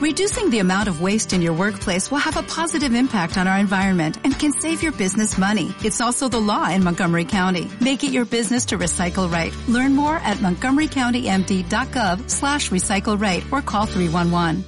Reducing 0.00 0.48
the 0.48 0.60
amount 0.60 0.88
of 0.88 1.02
waste 1.02 1.34
in 1.34 1.42
your 1.42 1.52
workplace 1.52 2.10
will 2.10 2.24
have 2.24 2.38
a 2.38 2.42
positive 2.44 2.94
impact 2.94 3.36
on 3.36 3.46
our 3.46 3.58
environment 3.58 4.16
and 4.24 4.32
can 4.32 4.50
save 4.50 4.82
your 4.82 4.92
business 4.92 5.36
money. 5.36 5.74
It's 5.84 6.00
also 6.00 6.26
the 6.26 6.40
law 6.40 6.70
in 6.70 6.82
Montgomery 6.82 7.26
County. 7.26 7.68
Make 7.82 8.02
it 8.02 8.10
your 8.10 8.24
business 8.24 8.64
to 8.66 8.78
recycle 8.78 9.30
right. 9.30 9.54
Learn 9.68 9.94
more 9.94 10.16
at 10.16 10.38
montgomerycountymd.gov 10.38 12.30
slash 12.30 12.70
recycle 12.70 13.20
right 13.20 13.44
or 13.52 13.60
call 13.60 13.84
311. 13.84 14.64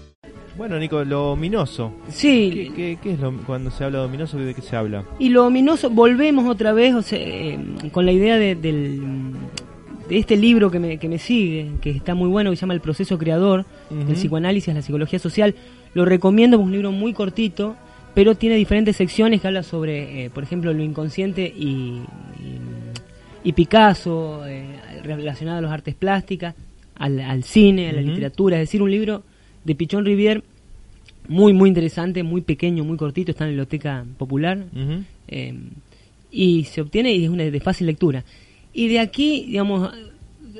Bueno, 0.54 0.78
Nico, 0.78 1.02
lo 1.02 1.32
ominoso. 1.32 1.94
Sí. 2.10 2.50
¿Qué, 2.52 2.74
qué, 2.74 2.98
qué 3.02 3.12
es 3.14 3.20
lo, 3.20 3.32
cuando 3.46 3.70
se 3.70 3.84
habla 3.84 4.00
de 4.00 4.04
ominoso? 4.04 4.36
¿De 4.36 4.54
qué 4.54 4.60
se 4.60 4.76
habla? 4.76 5.06
Y 5.18 5.30
lo 5.30 5.46
ominoso, 5.46 5.88
volvemos 5.88 6.46
otra 6.46 6.74
vez 6.74 6.94
o 6.94 7.00
sea, 7.00 7.18
eh, 7.18 7.58
con 7.90 8.04
la 8.04 8.12
idea 8.12 8.36
de, 8.36 8.54
del, 8.54 9.00
de 9.00 9.06
este 10.18 10.36
libro 10.36 10.70
que 10.70 10.78
me, 10.78 10.98
que 10.98 11.08
me 11.08 11.18
sigue, 11.18 11.72
que 11.80 11.90
está 11.90 12.14
muy 12.14 12.28
bueno, 12.28 12.50
que 12.50 12.56
se 12.56 12.60
llama 12.62 12.74
El 12.74 12.80
proceso 12.80 13.18
creador, 13.18 13.64
Ujú. 13.90 14.04
del 14.04 14.14
psicoanálisis, 14.16 14.74
la 14.74 14.82
psicología 14.82 15.18
social. 15.18 15.54
Lo 15.94 16.04
recomiendo, 16.04 16.56
es 16.58 16.62
un 16.62 16.72
libro 16.72 16.92
muy 16.92 17.12
cortito, 17.12 17.76
pero 18.14 18.34
tiene 18.34 18.56
diferentes 18.56 18.96
secciones 18.96 19.40
que 19.40 19.46
habla 19.46 19.62
sobre, 19.62 20.24
eh, 20.24 20.30
por 20.30 20.42
ejemplo, 20.42 20.72
lo 20.72 20.82
inconsciente 20.82 21.42
y, 21.44 22.02
y, 22.40 23.48
y 23.48 23.52
Picasso, 23.52 24.46
eh, 24.46 24.64
relacionado 25.02 25.58
a 25.58 25.62
las 25.62 25.72
artes 25.72 25.94
plásticas, 25.94 26.54
al, 26.96 27.20
al 27.20 27.42
cine, 27.42 27.88
a 27.88 27.92
la 27.92 28.02
literatura. 28.02 28.56
Es 28.56 28.68
decir, 28.68 28.82
un 28.82 28.90
libro 28.90 29.22
de 29.64 29.74
Pichón 29.74 30.04
Rivière 30.04 30.42
muy, 31.28 31.52
muy 31.52 31.68
interesante, 31.68 32.22
muy 32.22 32.40
pequeño, 32.42 32.84
muy 32.84 32.96
cortito, 32.96 33.30
está 33.30 33.44
en 33.44 33.50
la 33.50 33.52
biblioteca 33.52 34.04
popular. 34.18 34.58
Eh, 35.28 35.54
y 36.30 36.64
se 36.64 36.80
obtiene 36.80 37.12
y 37.14 37.24
es 37.24 37.30
una 37.30 37.44
de 37.44 37.60
fácil 37.60 37.86
lectura. 37.86 38.24
Y 38.72 38.88
de 38.88 39.00
aquí, 39.00 39.44
digamos, 39.48 39.90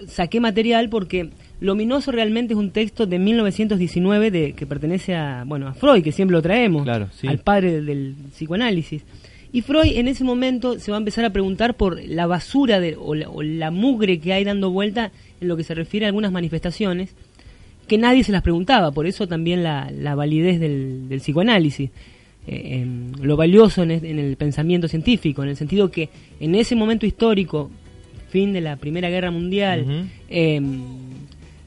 saqué 0.07 0.41
material 0.41 0.89
porque 0.89 1.31
Lominoso 1.61 2.13
realmente 2.13 2.55
es 2.55 2.59
un 2.59 2.71
texto 2.71 3.07
de 3.07 3.19
1919 3.19 4.31
de, 4.31 4.53
que 4.53 4.67
pertenece 4.67 5.15
a, 5.15 5.45
bueno, 5.47 5.69
a 5.69 5.75
Freud, 5.75 6.03
que 6.03 6.13
siempre 6.13 6.33
lo 6.35 6.43
traemos, 6.43 6.83
Claro, 6.85 7.09
sí. 7.13 7.27
al 7.27 7.39
padre 7.39 7.73
del, 7.73 7.87
del 7.87 8.15
psicoanálisis. 8.33 9.03
Y 9.55 9.61
Freud 9.61 9.93
en 9.97 10.09
ese 10.09 10.25
momento 10.25 10.79
se 10.79 10.91
va 10.91 10.97
a 10.97 11.01
empezar 11.01 11.25
a 11.27 11.31
preguntar 11.31 11.77
por 11.77 12.03
la 12.03 12.27
basura 12.27 12.81
de, 12.81 12.97
o, 12.99 13.15
la, 13.15 13.29
o 13.29 13.43
la 13.43 13.71
mugre 13.71 14.19
que 14.19 14.33
hay 14.33 14.45
dando 14.45 14.71
vuelta 14.71 15.13
en 15.41 15.49
lo 15.49 15.57
que 15.57 15.65
se 15.65 15.75
refiere 15.75 16.07
a 16.07 16.09
algunas 16.09 16.33
manifestaciones 16.33 17.15
que 17.87 17.99
nadie 17.99 18.25
se 18.25 18.33
las 18.33 18.43
preguntaba, 18.43 18.93
por 18.93 19.07
eso 19.07 19.27
también 19.29 19.63
la, 19.63 19.91
la 19.91 20.15
validez 20.15 20.59
del, 20.59 21.09
del 21.09 21.19
psicoanálisis, 21.21 21.91
eh, 22.47 22.81
em, 22.81 23.13
lo 23.21 23.37
valioso 23.37 23.83
en, 23.83 23.91
es- 23.91 24.03
en 24.05 24.19
el 24.19 24.37
pensamiento 24.37 24.89
científico, 24.89 25.43
en 25.43 25.51
el 25.51 25.57
sentido 25.57 25.91
que 25.91 26.09
en 26.41 26.55
ese 26.55 26.75
momento 26.75 27.05
histórico, 27.07 27.71
fin 28.33 28.53
de 28.53 28.61
la 28.61 28.77
Primera 28.77 29.09
Guerra 29.11 29.31
Mundial, 29.31 30.09
em, 30.29 30.81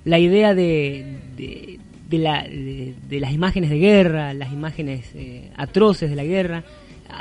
la 0.04 0.18
idea 0.20 0.54
de, 0.54 1.06
de, 1.38 1.80
de 2.10 2.18
la- 2.18 2.44
de- 2.44 3.20
las 3.20 3.32
imágenes 3.34 3.70
de 3.70 3.78
guerra, 3.80 4.34
las 4.34 4.52
imágenes 4.52 5.02
eh, 5.16 5.50
atroces 5.56 6.10
de 6.10 6.16
la 6.16 6.24
guerra, 6.24 6.64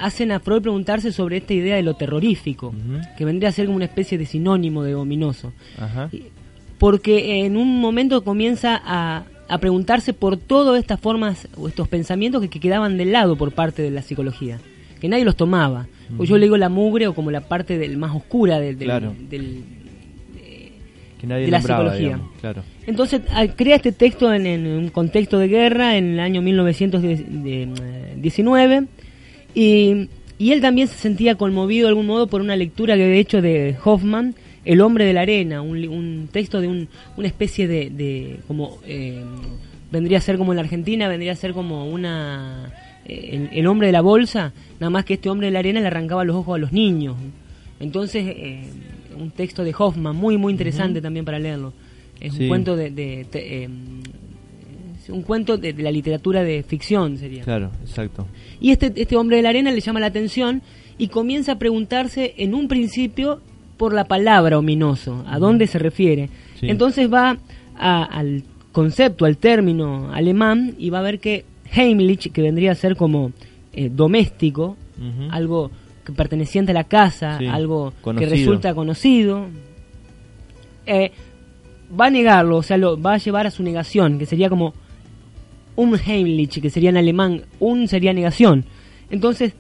hacen 0.01 0.33
a 0.33 0.41
Freud 0.41 0.63
preguntarse 0.63 1.13
sobre 1.13 1.37
esta 1.37 1.53
idea 1.55 1.77
de 1.77 1.83
lo 1.83 1.95
terrorífico, 1.95 2.75
que 3.19 3.25
vendría 3.25 3.51
a 3.51 3.53
ser 3.53 3.67
como 3.67 3.77
una 3.77 3.85
especie 3.85 4.17
de 4.19 4.27
sinónimo 4.27 4.83
de 4.83 4.95
ominoso 4.95 5.53
Ajá. 5.79 6.09
porque 6.79 7.45
en 7.45 7.57
un 7.57 7.81
momento 7.81 8.25
comienza 8.25 8.81
a, 8.85 9.25
a 9.49 9.59
preguntarse 9.59 10.13
por 10.13 10.37
todas 10.39 10.81
estas 10.81 10.99
formas 11.01 11.49
o 11.57 11.69
estos 11.69 11.87
pensamientos 11.89 12.41
que, 12.43 12.49
que 12.49 12.61
quedaban 12.61 12.97
de 12.97 13.05
lado 13.05 13.37
por 13.37 13.53
parte 13.53 13.83
de 13.83 13.91
la 13.91 14.03
psicología, 14.03 14.59
que 15.01 15.09
nadie 15.09 15.25
los 15.25 15.37
tomaba. 15.37 15.87
O 16.19 16.25
yo 16.25 16.37
le 16.39 16.47
digo 16.47 16.57
la 16.57 16.69
mugre 16.69 17.07
o 17.07 17.15
como 17.15 17.31
la 17.31 17.41
parte 17.43 17.79
del, 17.79 17.97
más 17.97 18.15
oscura 18.15 18.59
del, 18.61 18.77
del- 18.79 18.87
Claro. 18.89 19.15
del- 19.31 19.63
Que 21.21 21.27
nadie 21.27 21.45
de 21.47 21.51
la 21.51 21.59
nombraba, 21.59 21.83
psicología. 21.85 22.07
digamos, 22.17 22.31
Claro. 22.41 22.63
Entonces 22.87 23.23
ah, 23.31 23.47
crea 23.57 23.77
este 23.77 23.93
texto 23.93 24.33
en, 24.33 24.47
en 24.47 24.67
un 24.67 24.89
contexto 24.91 25.39
de 25.39 25.49
guerra 25.49 25.97
en 25.97 26.13
el 26.15 26.21
año 26.21 26.43
1919 26.43 28.85
y, 29.55 30.09
y 30.39 30.53
él 30.53 30.61
también 30.61 30.89
se 30.89 30.97
sentía 30.97 31.37
conmovido 31.37 31.87
de 31.87 31.91
algún 31.91 32.07
modo 32.07 32.27
por 32.27 32.41
una 32.41 32.57
lectura 32.57 32.97
que 32.97 33.05
había 33.05 33.17
hecho 33.17 33.41
de 33.41 33.77
Hoffman, 33.85 34.35
El 34.65 34.81
hombre 34.81 35.05
de 35.05 35.13
la 35.13 35.23
arena, 35.23 35.63
un, 35.63 35.87
un 35.89 36.29
texto 36.31 36.61
de 36.61 36.69
un, 36.69 36.89
una 37.17 37.27
especie 37.29 37.67
de, 37.69 37.91
de 37.91 38.41
como 38.47 38.79
eh, 38.87 39.23
vendría 39.91 40.19
a 40.19 40.21
ser 40.21 40.37
como 40.39 40.53
en 40.53 40.57
la 40.57 40.63
Argentina, 40.63 41.09
vendría 41.09 41.33
a 41.33 41.37
ser 41.37 41.53
como 41.53 41.87
una 41.89 42.73
el, 43.07 43.49
el 43.53 43.67
hombre 43.67 43.89
de 43.89 43.93
la 43.93 44.01
bolsa, 44.01 44.53
nada 44.81 44.91
más 44.91 45.05
que 45.05 45.15
este 45.15 45.29
hombre 45.31 45.49
de 45.49 45.53
la 45.53 45.59
arena 45.61 45.81
le 45.81 45.87
arrancaba 45.87 46.25
los 46.25 46.37
ojos 46.37 46.55
a 46.57 46.59
los 46.59 46.73
niños. 46.73 47.17
Entonces, 47.81 48.25
eh, 48.27 48.63
un 49.19 49.31
texto 49.31 49.63
de 49.65 49.75
Hoffman 49.77 50.17
muy 50.17 50.37
muy 50.37 50.53
interesante 50.53 51.01
también 51.01 51.25
para 51.25 51.39
leerlo. 51.39 51.73
Es 52.21 52.35
Sí. 52.35 52.43
un 52.45 52.49
cuento 52.49 52.77
de, 52.77 52.91
de- 52.91 53.27
eh, 53.33 53.69
un 55.09 55.23
cuento 55.23 55.59
de, 55.59 55.73
de 55.75 55.83
la 55.83 55.91
literatura 55.91 56.43
de 56.43 56.63
ficción 56.63 57.19
sería. 57.19 57.43
Claro, 57.45 57.71
exacto. 57.83 58.27
Y 58.61 58.71
este, 58.71 58.93
este 58.97 59.17
hombre 59.17 59.37
de 59.37 59.43
la 59.43 59.51
arena 59.51 59.71
le 59.71 59.81
llama 59.81 60.01
la 60.01 60.07
atención 60.07 60.63
y 60.97 61.09
comienza 61.09 61.53
a 61.53 61.59
preguntarse 61.59 62.35
en 62.39 62.55
un 62.55 62.69
principio 62.69 63.41
por 63.77 63.93
la 63.93 64.05
palabra 64.05 64.57
ominoso, 64.59 65.23
a 65.27 65.39
dónde 65.39 65.67
se 65.67 65.79
refiere. 65.79 66.31
Sí. 66.59 66.69
Entonces 66.71 67.13
va 67.13 67.37
a- 67.77 68.05
al 68.05 68.45
concepto, 68.73 69.25
al 69.27 69.37
término 69.37 70.11
alemán 70.13 70.75
y 70.79 70.89
va 70.91 71.01
a 71.01 71.03
ver 71.03 71.19
que 71.21 71.45
Heimlich, 71.75 72.31
que 72.33 72.43
vendría 72.43 72.73
a 72.73 72.75
ser 72.75 72.97
como 72.97 73.33
eh, 73.73 73.91
doméstico, 73.93 74.77
algo 75.31 75.71
que 76.05 76.13
perteneciente 76.13 76.73
a 76.73 76.75
la 76.75 76.85
casa, 76.85 77.39
Sí, 77.39 77.47
algo 77.47 77.93
conocido. 78.01 78.31
que 78.31 78.37
resulta 78.37 78.75
conocido, 78.75 79.47
eh, 80.87 81.11
va 81.99 82.07
a 82.07 82.11
negarlo, 82.11 82.59
o 82.59 82.63
sea, 82.63 82.77
lo 82.77 83.01
va 83.01 83.15
a 83.15 83.19
llevar 83.19 83.47
a 83.47 83.51
su 83.51 83.63
negación, 83.63 84.19
que 84.19 84.27
sería 84.27 84.49
como 84.49 84.75
un 85.77 85.99
Heimlich, 85.99 86.61
que 86.61 86.71
sería 86.71 86.91
en 86.91 86.97
alemán, 86.97 87.43
un 87.59 87.89
sería 87.89 88.13
negación. 88.13 88.65
Entonces, 89.11 89.55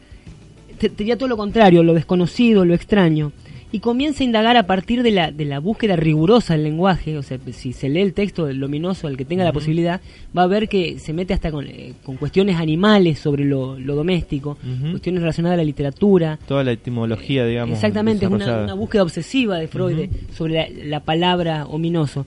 sería 0.79 1.17
todo 1.17 1.29
lo 1.29 1.37
contrario, 1.37 1.83
lo 1.83 1.95
desconocido, 1.95 2.65
lo 2.65 2.75
extraño. 2.75 3.33
Y 3.75 3.81
comienza 3.81 4.23
a 4.23 4.27
indagar 4.27 4.57
a 4.57 4.67
partir 4.69 5.03
de 5.03 5.11
la, 5.11 5.33
de 5.33 5.45
la 5.45 5.59
búsqueda 5.59 5.97
rigurosa 5.97 6.55
del 6.55 6.63
lenguaje, 6.63 7.19
o 7.19 7.25
sea, 7.25 7.39
si 7.51 7.73
se 7.73 7.89
lee 7.89 8.03
el 8.03 8.15
texto 8.15 8.47
del 8.47 8.59
luminoso, 8.59 9.09
el 9.09 9.17
que 9.17 9.25
tenga 9.25 9.43
la 9.43 9.53
posibilidad, 9.53 10.01
va 10.37 10.45
a 10.45 10.47
ver 10.47 10.69
que 10.69 11.01
se 11.01 11.13
mete 11.13 11.35
hasta 11.35 11.51
con, 11.51 11.67
eh, 11.67 11.95
con 12.05 12.17
cuestiones 12.17 12.55
animales 12.57 13.19
sobre 13.19 13.45
lo, 13.45 13.77
lo 13.77 13.97
doméstico, 13.97 14.57
cuestiones 14.93 15.23
relacionadas 15.23 15.55
a 15.55 15.59
la 15.59 15.65
literatura, 15.65 16.39
Toda 16.47 16.63
la 16.63 16.71
etimología, 16.71 17.45
digamos. 17.47 17.75
Exactamente, 17.75 18.27
es 18.27 18.31
una, 18.31 18.63
una 18.63 18.75
búsqueda 18.75 19.03
obsesiva 19.03 19.59
de 19.59 19.67
Freud 19.67 19.97
de- 19.97 20.11
sobre 20.37 20.55
la, 20.55 20.67
la 20.85 21.01
palabra 21.01 21.67
ominoso. 21.67 22.27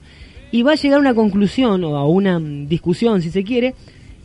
Y 0.52 0.62
va 0.64 0.72
a 0.72 0.74
llegar 0.74 0.98
a 0.98 1.00
una 1.00 1.14
conclusión 1.14 1.82
o 1.84 1.96
a 1.96 2.06
una 2.06 2.38
mm, 2.38 2.68
discusión, 2.68 3.22
si 3.22 3.30
se 3.30 3.42
quiere, 3.42 3.74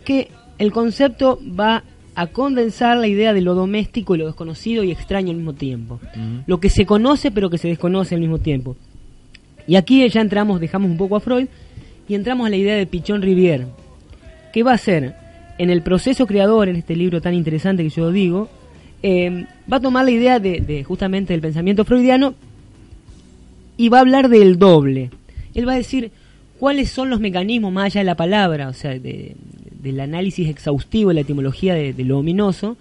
que 0.04 0.28
el 0.58 0.74
concepto 0.74 1.40
va 1.58 1.84
a 2.16 2.28
condensar 2.28 2.98
la 2.98 3.08
idea 3.08 3.34
de 3.34 3.42
lo 3.42 3.56
doméstico 3.56 4.14
y 4.16 4.20
lo 4.20 4.28
desconocido 4.28 4.84
y 4.84 4.92
extraño 4.92 5.32
al 5.32 5.38
mismo 5.38 5.54
tiempo. 5.54 6.00
Lo 6.46 6.60
que 6.60 6.70
se 6.70 6.86
conoce 6.86 7.32
pero 7.32 7.50
que 7.50 7.58
se 7.58 7.68
desconoce 7.68 8.16
al 8.16 8.22
mismo 8.22 8.38
tiempo. 8.40 8.76
Y 9.68 9.76
aquí 9.76 10.08
ya 10.10 10.22
entramos, 10.22 10.60
dejamos 10.60 10.92
un 10.92 10.98
poco 10.98 11.16
a 11.16 11.20
Freud 11.20 11.48
y 12.08 12.16
entramos 12.16 12.46
a 12.48 12.50
la 12.50 12.58
idea 12.58 12.76
de 12.76 12.86
Pichón 12.86 13.22
Rivière, 13.22 13.66
que 14.52 14.62
va 14.64 14.74
a 14.74 14.78
ser, 14.78 15.16
en 15.58 15.70
el 15.70 15.82
proceso 15.82 16.28
creador, 16.28 16.68
en 16.70 16.76
este 16.76 16.96
libro 16.96 17.22
tan 17.22 17.34
interesante 17.34 17.82
que 17.84 17.90
yo 17.90 18.12
digo, 18.12 18.50
eh, 19.02 19.46
va 19.72 19.78
a 19.78 19.80
tomar 19.80 20.06
la 20.06 20.12
idea 20.12 20.40
de, 20.40 20.60
de 20.60 20.84
justamente 20.84 21.34
del 21.34 21.42
pensamiento 21.42 21.86
freudiano 21.86 22.36
y 23.78 23.90
va 23.90 23.98
a 23.98 24.02
hablar 24.02 24.30
del 24.30 24.58
doble. 24.60 25.10
Él 25.56 25.68
va 25.68 25.74
a 25.74 25.78
decir 25.78 26.12
cuáles 26.60 26.90
son 26.90 27.10
los 27.10 27.20
mecanismos 27.20 27.72
más 27.72 27.86
allá 27.86 28.02
de 28.02 28.06
la 28.06 28.16
palabra, 28.16 28.68
o 28.70 28.74
sea, 28.74 28.92
de- 29.00 29.36
del 29.84 30.00
análisis 30.00 30.48
exhaustivo 30.50 31.10
de 31.10 31.16
la 31.16 31.22
etimología 31.22 31.76
de, 31.76 31.94
de 31.94 32.04
lo 32.06 32.20
ominoso, 32.20 32.78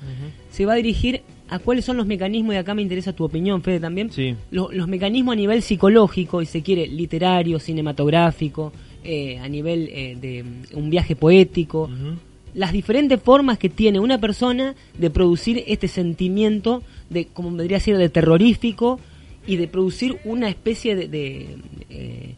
se 0.51 0.65
va 0.67 0.75
a 0.75 0.77
dirigir 0.77 1.23
a 1.49 1.59
cuáles 1.59 1.85
son 1.85 1.97
los 1.99 2.07
mecanismos, 2.07 2.55
y 2.55 2.59
acá 2.59 2.75
me 2.75 2.81
interesa 2.81 3.13
tu 3.13 3.25
opinión, 3.25 3.61
Fede, 3.63 3.81
también, 3.81 4.11
Sí. 4.11 4.35
lo- 4.51 4.71
los 4.73 4.89
mecanismos 4.89 5.35
a 5.35 5.37
nivel 5.37 5.61
psicológico, 5.63 6.41
y 6.41 6.47
se 6.47 6.63
quiere, 6.63 6.87
literario, 6.87 7.59
cinematográfico, 7.59 8.73
eh, 9.05 9.39
a 9.39 9.49
nivel 9.49 9.89
eh, 9.93 10.17
de 10.21 10.45
mm, 10.45 10.79
un 10.79 10.89
viaje 10.91 11.17
poético, 11.17 11.91
las 12.55 12.73
diferentes 12.73 13.21
formas 13.21 13.59
que 13.59 13.69
tiene 13.69 13.99
una 13.99 14.19
persona 14.19 14.75
de 14.99 15.11
producir 15.11 15.65
este 15.67 15.89
sentimiento 15.89 16.83
de, 17.11 17.27
como 17.27 17.51
vendría 17.51 17.79
a 17.79 17.81
ser, 17.81 17.99
de 17.99 18.09
terrorífico 18.09 19.01
y 19.47 19.57
de 19.57 19.69
producir 19.69 20.19
una 20.25 20.49
especie 20.49 20.95
de... 20.95 21.09
de, 21.09 21.57
eh, 21.91 22.35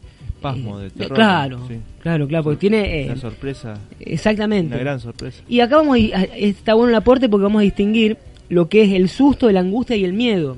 Espasmo 0.49 0.79
de 0.79 0.87
eh, 0.87 0.91
terror, 0.91 1.15
Claro, 1.15 1.67
sí. 1.67 1.75
claro, 2.01 2.27
claro, 2.27 2.43
porque 2.43 2.59
tiene... 2.59 3.01
eh, 3.01 3.05
Una 3.05 3.17
sorpresa. 3.17 3.79
exactamente. 3.99 4.73
Una 4.75 4.83
gran 4.83 4.99
sorpresa. 4.99 5.41
Y 5.47 5.59
acá 5.59 5.77
vamos 5.77 5.97
a, 6.13 6.23
está 6.23 6.73
bueno 6.73 6.89
el 6.89 6.95
aporte 6.95 7.27
porque 7.29 7.43
vamos 7.43 7.59
a 7.59 7.63
distinguir 7.63 8.17
lo 8.49 8.69
que 8.69 8.83
es 8.83 8.91
el 8.93 9.09
susto, 9.09 9.51
la 9.51 9.59
angustia 9.61 9.95
y 9.95 10.03
el 10.05 10.13
miedo. 10.13 10.57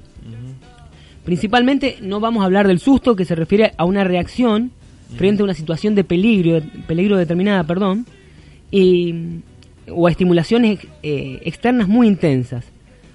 Principalmente 1.24 1.98
no 2.01 2.19
vamos 2.22 2.42
a 2.42 2.45
hablar 2.45 2.68
del 2.68 2.80
susto 2.80 3.16
que 3.16 3.25
se 3.25 3.36
refiere 3.36 3.74
a 3.78 3.84
una 3.84 4.04
reacción 4.06 4.72
frente 5.18 5.42
a 5.42 5.45
una 5.45 5.54
situación 5.54 5.94
de 5.95 6.04
peligro, 6.06 6.62
peligro 6.88 7.18
determinada, 7.18 7.63
perdón, 7.66 8.06
y, 8.72 9.13
o 9.89 10.07
a 10.07 10.12
estimulaciones 10.12 10.80
eh, 11.04 11.39
externas 11.44 11.88
muy 11.88 12.07
intensas. 12.07 12.66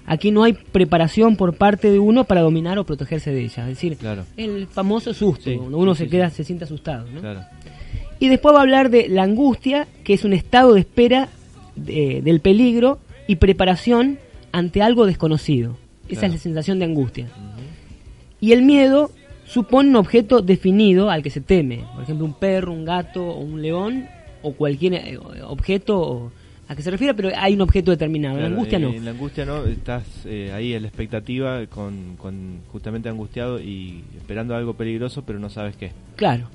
Aquí 0.05 0.31
no 0.31 0.43
hay 0.43 0.53
preparación 0.53 1.35
por 1.37 1.55
parte 1.55 1.89
de 1.89 1.99
uno 1.99 2.25
para 2.25 2.41
dominar 2.41 2.77
o 2.77 2.83
protegerse 2.85 3.31
de 3.31 3.41
ellas. 3.41 3.57
Es 3.59 3.67
decir, 3.67 3.95
Claro. 3.97 4.25
el 4.37 4.67
famoso 4.67 5.13
susto, 5.13 5.49
Sí, 5.49 5.55
uno 5.55 5.95
sí, 5.95 6.03
se 6.03 6.09
queda, 6.09 6.29
sí. 6.29 6.37
se 6.37 6.43
siente 6.43 6.65
asustado. 6.65 7.05
¿no? 7.13 7.21
Claro. 7.21 7.41
Y 8.19 8.27
después 8.29 8.53
va 8.53 8.59
a 8.59 8.61
hablar 8.63 8.89
de 8.89 9.07
la 9.09 9.23
angustia, 9.23 9.87
que 10.03 10.13
es 10.13 10.23
un 10.25 10.33
estado 10.33 10.73
de 10.73 10.81
espera 10.81 11.29
de- 11.75 12.21
del 12.23 12.39
peligro 12.41 12.99
y 13.27 13.37
preparación 13.37 14.19
ante 14.51 14.81
algo 14.81 15.05
desconocido. 15.05 15.77
Esa 16.09 16.21
Claro. 16.21 16.27
es 16.27 16.39
la 16.39 16.43
sensación 16.43 16.79
de 16.79 16.85
angustia. 16.85 17.27
Y 18.41 18.51
el 18.51 18.61
miedo 18.61 19.09
supone 19.45 19.89
un 19.89 19.95
objeto 19.95 20.41
definido 20.41 21.09
al 21.09 21.23
que 21.23 21.29
se 21.29 21.39
teme. 21.41 21.83
Por 21.93 22.03
ejemplo, 22.03 22.25
un 22.25 22.33
perro, 22.33 22.73
un 22.73 22.85
gato 22.85 23.23
o 23.23 23.39
un 23.39 23.61
león 23.61 24.05
o 24.41 24.51
cualquier 24.53 24.93
eh, 24.95 25.17
objeto 25.45 25.99
o- 25.99 26.31
a 26.67 26.75
que 26.75 26.81
se 26.81 26.89
refiera, 26.91 27.13
pero 27.13 27.29
hay 27.35 27.53
un 27.53 27.61
objeto 27.61 27.91
determinado. 27.91 28.35
Claro, 28.35 28.49
la 28.49 28.55
angustia 28.55 28.77
eh, 28.77 28.81
no. 28.81 28.93
En 28.93 29.05
la 29.05 29.11
angustia 29.11 29.45
no, 29.45 29.65
estás 29.65 30.03
eh, 30.25 30.51
ahí 30.53 30.73
en 30.73 30.81
la 30.83 30.87
expectativa, 30.87 31.65
con, 31.67 32.15
con 32.17 32.59
justamente 32.71 33.09
angustiado 33.09 33.59
y 33.61 34.01
esperando 34.17 34.55
algo 34.55 34.73
peligroso, 34.73 35.23
pero 35.25 35.39
no 35.39 35.49
sabes 35.49 35.75
qué. 35.75 35.91
Claro. 36.15 36.49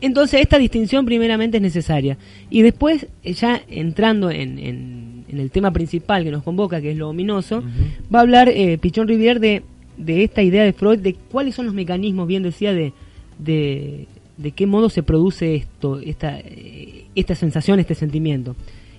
Entonces 0.00 0.40
esta 0.42 0.58
distinción 0.58 1.06
primeramente 1.06 1.56
es 1.56 1.62
necesaria. 1.62 2.18
Y 2.50 2.62
después, 2.62 3.06
eh, 3.22 3.32
ya 3.32 3.62
entrando 3.68 4.30
en, 4.30 4.58
en- 4.58 5.24
en 5.28 5.40
el 5.40 5.50
tema 5.50 5.72
principal 5.72 6.22
que 6.22 6.30
nos 6.30 6.42
convoca, 6.44 6.80
que 6.80 6.92
es 6.92 6.96
lo 6.96 7.08
ominoso, 7.08 7.62
va 8.14 8.20
a 8.20 8.22
hablar 8.22 8.48
eh, 8.48 8.78
Pichón 8.78 9.08
Rivière 9.08 9.40
de, 9.40 9.62
de 9.96 10.22
esta 10.22 10.40
idea 10.42 10.62
de 10.64 10.72
Freud, 10.72 11.00
de 11.00 11.14
cuáles 11.14 11.54
son 11.56 11.66
los 11.66 11.74
mecanismos, 11.74 12.28
bien 12.28 12.44
decía, 12.44 12.72
de, 12.72 12.92
de, 13.38 14.06
de 14.36 14.50
qué 14.52 14.66
modo 14.66 14.88
se 14.88 15.02
produce 15.02 15.56
esto, 15.56 15.98
esta, 15.98 16.38
eh, 16.38 17.06
esta 17.16 17.34
sensación, 17.34 17.80
este 17.80 17.94
sentimiento. 17.96 18.54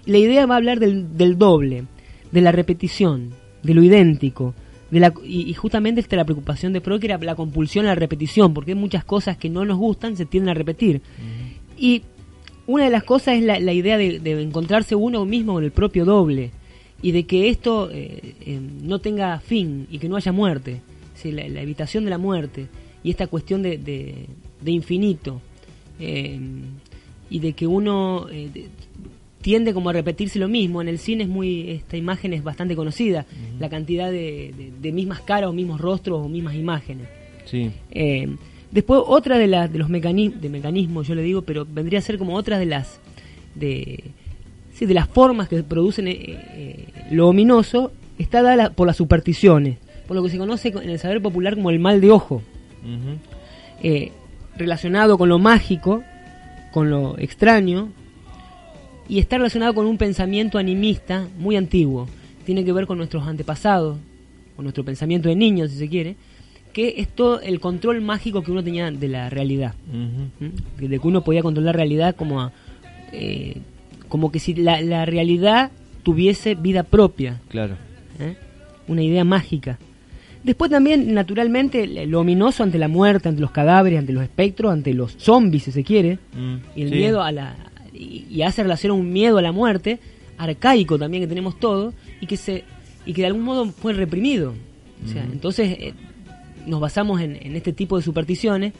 La 0.07 0.17
idea 0.17 0.45
va 0.47 0.55
a 0.55 0.57
hablar 0.57 0.79
del, 0.79 1.15
del 1.17 1.37
doble, 1.37 1.83
de 2.31 2.41
la 2.41 2.51
repetición, 2.51 3.29
de 3.61 3.73
lo 3.73 3.83
idéntico, 3.83 4.53
de 4.89 4.99
la, 5.01 5.13
y, 5.23 5.49
y 5.49 5.53
justamente 5.53 5.99
esta 6.01 6.15
es 6.15 6.17
la 6.17 6.25
preocupación 6.25 6.73
de 6.73 6.81
Freud, 6.81 6.99
que 6.99 7.07
era 7.07 7.17
la 7.17 7.35
compulsión 7.35 7.85
a 7.85 7.89
la 7.89 7.95
repetición, 7.95 8.53
porque 8.53 8.71
hay 8.71 8.77
muchas 8.77 9.03
cosas 9.03 9.37
que 9.37 9.49
no 9.49 9.65
nos 9.65 9.77
gustan, 9.77 10.15
se 10.17 10.25
tienden 10.25 10.49
a 10.49 10.53
repetir. 10.53 11.01
Y 11.77 12.01
una 12.65 12.85
de 12.85 12.89
las 12.89 13.03
cosas 13.03 13.35
es 13.35 13.43
la, 13.43 13.59
la 13.59 13.73
idea 13.73 13.97
de, 13.97 14.19
de 14.19 14.41
encontrarse 14.41 14.95
uno 14.95 15.25
mismo 15.25 15.53
con 15.53 15.63
el 15.63 15.71
propio 15.71 16.05
doble 16.05 16.51
y 17.01 17.11
de 17.11 17.23
que 17.25 17.49
esto 17.49 17.89
eh, 17.91 18.33
eh, 18.41 18.59
no 18.81 18.99
tenga 18.99 19.39
fin 19.39 19.87
y 19.91 19.99
que 19.99 20.09
no 20.09 20.15
haya 20.15 20.31
muerte, 20.31 20.81
Sí, 21.15 21.31
la, 21.31 21.47
la 21.49 21.61
evitación 21.61 22.03
de 22.03 22.09
la 22.11 22.17
muerte 22.17 22.67
y 23.03 23.09
esta 23.09 23.27
cuestión 23.27 23.61
de, 23.63 23.77
de- 23.77 24.25
de 24.61 24.71
infinito 24.71 25.41
eh, 25.99 26.39
y 27.29 27.39
de 27.39 27.53
que 27.53 27.65
uno 27.67 28.27
tiende 29.41 29.73
como 29.73 29.89
a 29.89 29.93
repetirse 29.93 30.39
lo 30.39 30.47
mismo. 30.47 30.81
En 30.81 30.87
el 30.87 30.97
cine 30.99 31.23
es 31.23 31.29
muy 31.29 31.69
esta 31.71 31.95
imagen 31.97 32.33
es 32.33 32.43
bastante 32.43 32.75
conocida, 32.75 33.25
la 33.59 33.69
cantidad 33.69 34.11
de, 34.11 34.53
de- 34.57 34.71
de 34.81 34.91
mismas 34.91 35.21
caras 35.21 35.49
o 35.49 35.53
mismos 35.53 35.79
rostros 35.79 36.19
o 36.25 36.27
mismas 36.29 36.55
imágenes. 36.55 37.07
Sí, 37.45 37.71
Eh, 37.91 38.27
después 38.71 39.01
otra 39.05 39.37
de 39.37 39.47
las 39.47 39.71
de 39.71 39.79
los 39.79 39.87
mecanismos 39.89 40.41
de 40.41 40.49
mecanismos 40.49 41.07
yo 41.07 41.15
le 41.15 41.21
digo 41.21 41.41
pero 41.43 41.65
vendría 41.65 41.99
a 41.99 42.01
ser 42.01 42.17
como 42.17 42.35
otra 42.35 42.59
de 42.59 42.65
las 42.65 42.99
de 43.55 44.03
sí, 44.73 44.85
de 44.85 44.93
las 44.93 45.07
formas 45.07 45.47
que 45.47 45.63
producen 45.63 46.09
eh, 46.09 46.15
eh, 46.19 46.85
lo 47.11 47.29
ominoso 47.29 47.93
está 48.19 48.41
dada 48.41 48.71
por 48.71 48.85
las 48.85 48.97
supersticiones 48.97 49.77
por 50.07 50.17
lo 50.17 50.23
que 50.23 50.29
se 50.29 50.37
conoce 50.37 50.67
en 50.67 50.89
el 50.89 50.99
saber 50.99 51.21
popular 51.21 51.55
como 51.55 51.69
el 51.69 51.79
mal 51.79 52.01
de 52.01 52.11
ojo 52.11 52.41
eh, 53.81 54.11
relacionado 54.57 55.17
con 55.17 55.29
lo 55.29 55.39
mágico 55.39 56.03
con 56.73 56.89
lo 56.89 57.17
extraño 57.17 57.89
y 59.09 59.19
está 59.19 59.37
relacionado 59.37 59.73
con 59.73 59.85
un 59.85 59.97
pensamiento 59.97 60.57
animista 60.57 61.27
muy 61.37 61.55
antiguo 61.55 62.07
tiene 62.45 62.63
que 62.63 62.71
ver 62.73 62.85
con 62.87 62.97
nuestros 62.97 63.25
antepasados 63.27 63.97
con 64.55 64.63
nuestro 64.63 64.83
pensamiento 64.83 65.29
de 65.29 65.35
niños 65.35 65.71
si 65.71 65.77
se 65.77 65.87
quiere 65.89 66.15
que 66.73 66.95
es 66.97 67.07
todo 67.07 67.39
el 67.41 67.59
control 67.59 68.01
mágico 68.01 68.43
que 68.43 68.51
uno 68.51 68.63
tenía 68.63 68.91
de 68.91 69.07
la 69.07 69.29
realidad 69.29 69.73
Ujú. 69.89 70.45
¿m? 70.45 70.87
de 70.89 70.99
que 70.99 71.07
uno 71.07 71.23
podía 71.23 71.41
controlar 71.41 71.73
la 71.75 71.77
realidad 71.77 72.15
como 72.15 72.41
a- 72.41 72.51
eh, 73.11 73.57
como 74.09 74.31
que 74.31 74.39
si 74.39 74.53
la, 74.53 74.81
la 74.81 75.05
realidad 75.05 75.71
tuviese 76.03 76.55
vida 76.55 76.83
propia 76.83 77.39
claro. 77.49 77.75
¿eh? 78.19 78.35
una 78.87 79.03
idea 79.03 79.23
mágica. 79.25 79.77
Después 80.45 80.71
también, 80.71 81.13
naturalmente, 81.13 82.05
lo 82.05 82.21
ominoso 82.21 82.63
ante 82.63 82.77
la 82.77 82.87
muerte, 82.87 83.27
ante 83.27 83.41
los 83.41 83.51
cadáveres, 83.51 83.99
ante 83.99 84.13
los 84.13 84.23
espectros, 84.23 84.71
ante 84.71 84.93
los 84.93 85.11
zombies, 85.17 85.63
si 85.63 85.71
se 85.73 85.83
quiere, 85.83 86.19
Mm, 86.33 86.55
y 86.73 86.81
el 86.83 86.89
sí. 86.89 86.95
miedo 86.95 87.21
a 87.21 87.33
la 87.33 87.53
y, 87.97 88.25
y 88.29 88.41
hace 88.43 88.63
relación 88.63 88.91
a 88.91 88.95
un 88.95 89.11
miedo 89.11 89.37
a 89.37 89.41
la 89.41 89.51
muerte 89.51 89.99
arcaico 90.37 90.97
también 90.99 91.23
que 91.23 91.27
tenemos 91.27 91.59
todos 91.59 91.93
y 92.21 92.27
que 92.27 92.37
se 92.37 92.63
y 93.05 93.13
que 93.13 93.21
de 93.21 93.27
algún 93.27 93.43
modo 93.43 93.65
fue 93.67 93.93
reprimido. 93.93 94.53
O 95.05 95.07
sea, 95.09 95.23
Ujú. 95.23 95.31
entonces 95.33 95.77
eh, 95.79 95.93
nos 96.65 96.79
basamos 96.79 97.21
en, 97.21 97.37
en 97.41 97.55
este 97.55 97.71
tipo 97.73 97.97
de 97.97 98.03
supersticiones 98.03 98.73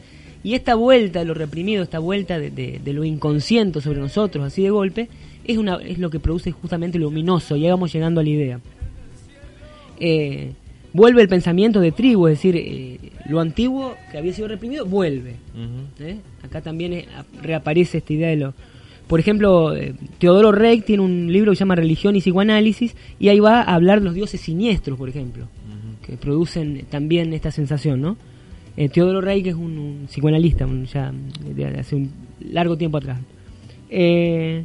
y 0.44 0.54
esta 0.54 0.74
vuelta 0.76 1.18
de 1.20 1.24
lo 1.24 1.34
reprimido, 1.34 1.82
esta 1.82 1.98
vuelta 1.98 2.38
de, 2.38 2.50
de- 2.50 2.80
de 2.84 2.92
lo 2.92 3.04
inconsciente 3.04 3.80
sobre 3.80 3.98
nosotros, 4.00 4.44
así 4.44 4.62
de 4.62 4.70
golpe, 4.70 5.08
es 5.44 5.56
una 5.58 5.76
es 5.76 5.98
lo 5.98 6.10
que 6.10 6.20
produce 6.20 6.52
justamente 6.52 6.98
lo 6.98 7.08
ominoso. 7.08 7.56
Y 7.56 7.64
ahí 7.64 7.70
vamos 7.70 7.92
llegando 7.92 8.20
a 8.20 8.24
la 8.24 8.28
idea 8.30 8.60
eh, 10.00 10.52
vuelve 10.92 11.22
el 11.22 11.28
pensamiento 11.28 11.80
de 11.80 11.92
tribu, 11.92 12.28
es 12.28 12.34
decir, 12.38 12.56
eh, 12.56 12.98
lo 13.28 13.40
antiguo 13.40 13.94
que 14.10 14.18
había 14.18 14.32
sido 14.32 14.48
reprimido 14.48 14.86
vuelve. 14.86 15.36
Acá 16.42 16.60
también 16.60 17.04
ap- 17.16 17.26
reaparece 17.42 17.98
esta 17.98 18.12
idea 18.12 18.28
de 18.28 18.36
lo... 18.36 18.54
Por 19.08 19.18
ejemplo, 19.20 19.74
eh, 19.74 19.94
Teodoro 20.18 20.52
Reich 20.52 20.84
tiene 20.84 21.02
un 21.02 21.32
libro 21.32 21.50
que 21.52 21.56
se 21.56 21.60
llama 21.60 21.74
Religión 21.74 22.14
y 22.14 22.20
Psicoanálisis 22.20 22.94
y 23.18 23.28
ahí 23.28 23.40
va 23.40 23.62
a 23.62 23.74
hablar 23.74 24.00
de 24.00 24.04
los 24.04 24.14
dioses 24.14 24.40
siniestros, 24.40 24.98
por 24.98 25.08
ejemplo, 25.08 25.46
que 26.06 26.16
producen 26.16 26.84
también 26.90 27.32
esta 27.32 27.50
sensación, 27.50 28.00
¿no? 28.00 28.16
Eh, 28.76 28.88
Teodoro 28.90 29.20
Reich 29.20 29.46
es 29.46 29.54
un, 29.54 29.78
un 29.78 30.06
psicoanalista, 30.06 30.66
un- 30.66 30.84
ya 30.86 31.12
de 31.54 31.64
hace 31.80 31.96
un 31.96 32.10
largo 32.52 32.76
tiempo 32.76 32.98
atrás. 32.98 33.18
Eh, 33.90 34.64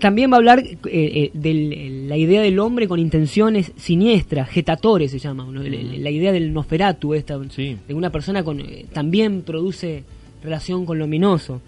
también 0.00 0.30
va 0.30 0.34
a 0.34 0.38
hablar 0.38 0.62
eh, 0.90 1.30
de 1.32 2.04
la 2.08 2.16
idea 2.16 2.42
del 2.42 2.58
hombre 2.58 2.86
con 2.88 2.98
intenciones 2.98 3.72
siniestras, 3.76 4.48
getatores 4.50 5.10
se 5.10 5.18
llama, 5.18 5.44
¿no? 5.50 5.62
la, 5.62 5.70
la 5.70 6.10
idea 6.10 6.32
del 6.32 6.52
Nosferatu, 6.52 7.14
esta, 7.14 7.38
Sí. 7.50 7.76
de 7.86 7.94
una 7.94 8.10
persona 8.10 8.42
con 8.42 8.62
también 8.92 9.42
produce 9.42 10.04
relación 10.42 10.84
con 10.84 10.98
lo 10.98 11.04
ominoso. 11.04 11.60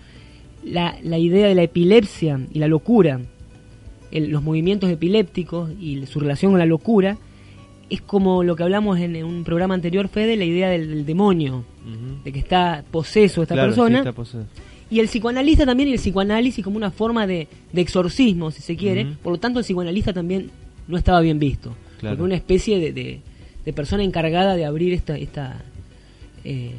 La, 0.64 0.98
la 1.02 1.18
idea 1.18 1.46
de 1.48 1.54
la 1.54 1.62
epilepsia 1.62 2.40
y 2.52 2.58
la 2.58 2.68
locura, 2.68 3.20
el- 4.10 4.30
los 4.30 4.42
movimientos 4.42 4.90
epilépticos 4.90 5.70
y 5.80 6.04
su 6.06 6.20
relación 6.20 6.52
con 6.52 6.58
la 6.58 6.66
locura, 6.66 7.16
es 7.90 8.02
como 8.02 8.42
lo 8.42 8.54
que 8.56 8.62
hablamos 8.64 8.98
en, 8.98 9.22
un 9.24 9.44
programa 9.44 9.74
anterior, 9.74 10.08
Fede, 10.08 10.36
la 10.36 10.44
idea 10.44 10.68
del, 10.68 10.88
del 10.90 11.06
demonio, 11.06 11.64
de 12.24 12.32
que 12.32 12.38
está 12.38 12.84
poseso 12.90 13.40
esta 13.42 13.54
Claro, 13.54 13.72
sí, 13.72 13.80
persona. 13.80 14.00
está. 14.10 14.44
Y 14.90 15.00
el 15.00 15.06
psicoanalista 15.06 15.64
también, 15.64 15.88
y 15.88 15.92
el 15.92 15.98
psicoanálisis 15.98 16.62
como 16.64 16.76
una 16.76 16.90
forma 16.90 17.26
de, 17.26 17.46
de 17.72 17.80
exorcismo, 17.80 18.50
si 18.50 18.60
se 18.62 18.76
quiere. 18.76 19.06
Por 19.22 19.32
lo 19.32 19.38
tanto, 19.38 19.58
el 19.58 19.64
psicoanalista 19.64 20.12
también 20.12 20.50
no 20.86 20.96
estaba 20.98 21.20
bien 21.20 21.38
visto. 21.38 21.74
Claro. 22.00 22.16
Porque 22.16 22.24
una 22.26 22.34
especie 22.36 22.78
de, 22.78 22.92
de- 22.92 23.20
de 23.64 23.72
persona 23.74 24.02
encargada 24.02 24.54
de 24.56 24.64
abrir 24.64 24.92
esta 24.94 25.16
esta 25.18 25.60
eh, 26.44 26.72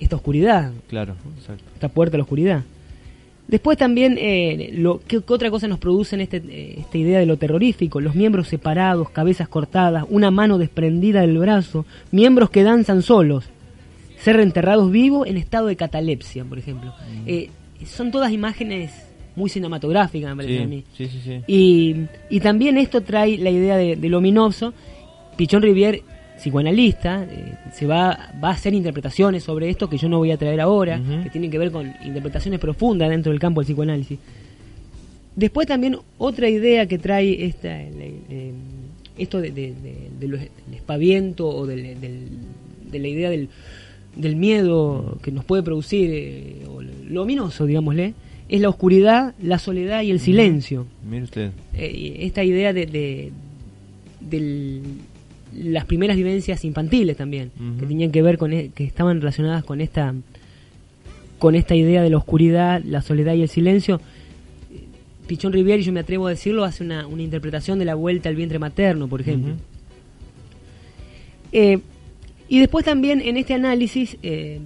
esta 0.00 0.16
oscuridad, 0.16 0.72
Claro, 0.88 1.14
exacto. 1.38 1.62
esta 1.74 1.88
puerta 1.88 2.16
a 2.16 2.18
la 2.18 2.24
oscuridad. 2.24 2.64
Después 3.52 3.76
también, 3.76 4.16
eh, 4.18 4.70
lo, 4.72 5.00
¿qué, 5.00 5.20
qué 5.20 5.32
otra 5.34 5.50
cosa 5.50 5.68
nos 5.68 5.78
produce 5.78 6.14
en 6.16 6.22
este, 6.22 6.38
eh, 6.38 6.76
esta 6.78 6.96
idea 6.96 7.18
de 7.18 7.26
lo 7.26 7.36
terrorífico? 7.36 8.00
Los 8.00 8.14
miembros 8.14 8.48
separados, 8.48 9.10
cabezas 9.10 9.46
cortadas, 9.46 10.06
una 10.08 10.30
mano 10.30 10.56
desprendida 10.56 11.20
del 11.20 11.36
brazo, 11.36 11.84
miembros 12.12 12.48
que 12.48 12.62
danzan 12.62 13.02
solos, 13.02 13.44
ser 14.16 14.40
enterrados 14.40 14.90
vivos 14.90 15.28
en 15.28 15.36
estado 15.36 15.66
de 15.66 15.76
catalepsia, 15.76 16.46
por 16.46 16.58
ejemplo. 16.58 16.94
Eh, 17.26 17.50
son 17.84 18.10
todas 18.10 18.32
imágenes 18.32 18.90
muy 19.36 19.50
cinematográficas, 19.50 20.34
me 20.34 20.44
parece 20.44 20.62
a 20.62 20.66
mí. 20.66 20.84
Sí, 20.96 21.08
sí. 21.08 21.40
Y, 21.46 21.96
y 22.30 22.40
también 22.40 22.78
esto 22.78 23.02
trae 23.02 23.36
la 23.36 23.50
idea 23.50 23.76
de, 23.76 23.96
de 23.96 24.08
lo 24.08 24.16
ominoso. 24.16 24.72
Pichón 25.36 25.62
Rivière, 25.62 26.02
psicoanalista, 26.38 27.24
eh, 27.24 27.54
se 27.72 27.86
va, 27.86 28.30
va 28.42 28.48
a 28.48 28.52
hacer 28.52 28.74
interpretaciones 28.74 29.44
sobre 29.44 29.68
esto 29.70 29.88
que 29.88 29.96
yo 29.98 30.08
no 30.08 30.18
voy 30.18 30.30
a 30.32 30.36
traer 30.36 30.60
ahora, 30.60 31.00
que 31.22 31.30
tienen 31.30 31.50
que 31.50 31.58
ver 31.58 31.70
con 31.70 31.92
interpretaciones 32.04 32.58
profundas 32.60 33.08
dentro 33.10 33.30
del 33.32 33.40
campo 33.40 33.60
del 33.60 33.66
psicoanálisis. 33.66 34.18
Después 35.36 35.66
también 35.66 35.96
otra 36.18 36.48
idea 36.48 36.86
que 36.86 36.98
trae 36.98 37.44
esta, 37.44 37.80
eh, 37.80 38.52
esto 39.16 39.40
de, 39.40 39.50
de- 39.50 39.74
del 40.20 40.48
espaviento 40.74 41.48
o 41.48 41.66
del- 41.66 42.00
del- 42.00 42.28
de 42.90 42.98
la 42.98 43.08
idea 43.08 43.30
del, 43.30 43.48
del 44.16 44.36
miedo 44.36 45.18
que 45.22 45.30
nos 45.32 45.44
puede 45.44 45.62
producir, 45.62 46.10
eh, 46.12 46.66
o 46.68 46.82
lo 46.82 47.22
ominoso, 47.22 47.64
digámosle, 47.66 48.14
es 48.48 48.60
la 48.60 48.68
oscuridad, 48.68 49.34
la 49.42 49.58
soledad 49.58 50.02
y 50.02 50.10
el 50.10 50.20
silencio. 50.20 50.86
Mire 51.08 51.24
usted. 51.24 51.50
Eh, 51.74 52.16
esta 52.20 52.44
idea 52.44 52.72
de, 52.74 52.84
de- 52.86 53.32
del- 54.20 54.82
las 55.54 55.84
primeras 55.84 56.16
vivencias 56.16 56.64
infantiles 56.64 57.16
también 57.16 57.50
que 57.78 57.86
tenían 57.86 58.10
que 58.10 58.22
ver 58.22 58.38
con 58.38 58.52
e- 58.52 58.70
que 58.74 58.84
estaban 58.84 59.20
relacionadas 59.20 59.64
con 59.64 59.80
esta 59.80 60.14
con 61.38 61.54
esta 61.54 61.74
idea 61.74 62.02
de 62.02 62.10
la 62.10 62.18
oscuridad 62.18 62.82
la 62.84 63.02
soledad 63.02 63.34
y 63.34 63.42
el 63.42 63.48
silencio 63.48 64.00
Pichón 65.26 65.52
Rivière, 65.52 65.80
y 65.80 65.82
yo 65.82 65.92
me 65.92 66.00
atrevo 66.00 66.26
a 66.26 66.30
decirlo, 66.30 66.64
hace 66.64 66.84
una, 66.84 67.06
una 67.06 67.22
interpretación 67.22 67.78
de 67.78 67.84
la 67.84 67.94
vuelta 67.94 68.28
al 68.28 68.36
vientre 68.36 68.58
materno, 68.58 69.08
por 69.08 69.20
ejemplo. 69.20 69.54
Eh, 71.52 71.78
y 72.48 72.58
después 72.58 72.84
también 72.84 73.20
en 73.20 73.36
este 73.36 73.54
análisis, 73.54 74.16
eh, 74.22 74.60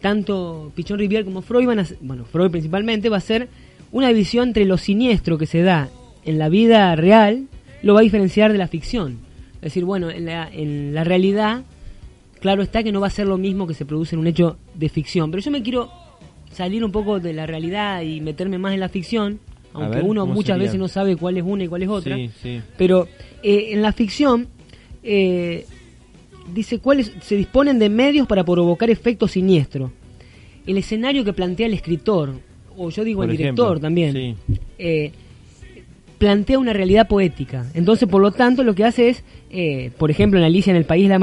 tanto 0.00 0.70
Pichón 0.74 0.98
Rivière 0.98 1.24
como 1.24 1.42
Freud 1.42 1.66
van 1.66 1.80
a, 1.80 1.86
bueno, 2.00 2.24
Freud 2.24 2.50
principalmente 2.50 3.08
va 3.08 3.16
a 3.16 3.20
ser 3.20 3.48
una 3.90 4.08
división 4.08 4.48
entre 4.48 4.64
lo 4.64 4.78
siniestro 4.78 5.38
que 5.38 5.46
se 5.46 5.62
da 5.62 5.88
en 6.24 6.38
la 6.38 6.48
vida 6.48 6.94
real, 6.94 7.46
lo 7.82 7.94
va 7.94 8.00
a 8.00 8.02
diferenciar 8.04 8.52
de 8.52 8.58
la 8.58 8.68
ficción. 8.68 9.18
Es 9.62 9.66
decir, 9.66 9.84
bueno, 9.84 10.10
en 10.10 10.26
la, 10.26 10.48
en 10.52 10.92
la 10.92 11.04
realidad, 11.04 11.62
claro 12.40 12.62
está 12.62 12.82
que 12.82 12.90
no 12.90 13.00
va 13.00 13.06
a 13.06 13.10
ser 13.10 13.28
lo 13.28 13.38
mismo 13.38 13.68
que 13.68 13.74
se 13.74 13.86
produce 13.86 14.16
en 14.16 14.20
un 14.20 14.26
hecho 14.26 14.58
de 14.74 14.88
ficción, 14.88 15.30
pero 15.30 15.40
yo 15.40 15.52
me 15.52 15.62
quiero 15.62 15.88
salir 16.52 16.84
un 16.84 16.90
poco 16.90 17.20
de 17.20 17.32
la 17.32 17.46
realidad 17.46 18.02
y 18.02 18.20
meterme 18.20 18.58
más 18.58 18.74
en 18.74 18.80
la 18.80 18.88
ficción, 18.88 19.38
aunque 19.72 20.00
uno 20.00 20.26
muchas 20.26 20.58
veces 20.58 20.80
no 20.80 20.88
sabe 20.88 21.16
cuál 21.16 21.36
es 21.38 21.44
una 21.46 21.62
y 21.62 21.68
cuál 21.68 21.84
es 21.84 21.88
otra, 21.88 22.18
pero 22.76 23.06
eh, 23.44 23.68
en 23.70 23.82
la 23.82 23.92
ficción 23.92 24.48
eh, 25.04 25.64
dice 26.52 26.80
cuáles 26.80 27.12
se 27.20 27.36
disponen 27.36 27.78
de 27.78 27.88
medios 27.88 28.26
para 28.26 28.44
provocar 28.44 28.90
efectos 28.90 29.30
siniestros. 29.30 29.92
El 30.66 30.76
escenario 30.76 31.24
que 31.24 31.32
plantea 31.32 31.66
el 31.66 31.74
escritor, 31.74 32.34
o 32.76 32.90
yo 32.90 33.04
digo 33.04 33.22
el 33.22 33.30
director 33.30 33.78
también, 33.78 34.36
eh, 34.76 35.12
plantea 36.22 36.56
una 36.56 36.72
realidad 36.72 37.08
poética. 37.08 37.66
Entonces, 37.74 38.08
por 38.08 38.22
lo 38.22 38.30
tanto, 38.30 38.62
lo 38.62 38.76
que 38.76 38.84
hace 38.84 39.08
es, 39.08 39.24
eh, 39.50 39.90
por 39.98 40.08
ejemplo, 40.08 40.38
en 40.38 40.44
Alicia 40.44 40.70
en 40.70 40.76
el 40.76 40.84
País 40.84 41.08
de, 41.08 41.14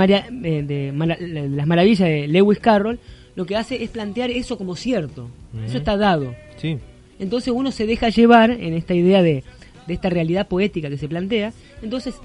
eh, 0.43 0.61
de, 0.61 1.49
las 1.51 1.65
Maravillas 1.65 1.99
de 1.99 2.27
Lewis 2.27 2.59
Carroll, 2.59 2.99
lo 3.33 3.45
que 3.45 3.55
hace 3.55 3.81
es 3.81 3.91
plantear 3.91 4.29
eso 4.29 4.57
como 4.57 4.75
cierto. 4.75 5.29
Eso 5.65 5.77
está 5.77 5.95
dado. 5.95 6.35
Sí. 6.57 6.79
Entonces 7.17 7.53
uno 7.55 7.71
se 7.71 7.87
deja 7.87 8.09
llevar 8.09 8.51
en 8.51 8.73
esta 8.73 8.93
idea 8.93 9.23
de, 9.23 9.45
de 9.87 9.93
esta 9.93 10.09
realidad 10.09 10.49
poética 10.49 10.89
que 10.89 10.97
se 10.97 11.07
plantea. 11.07 11.53
Entonces 11.81 12.15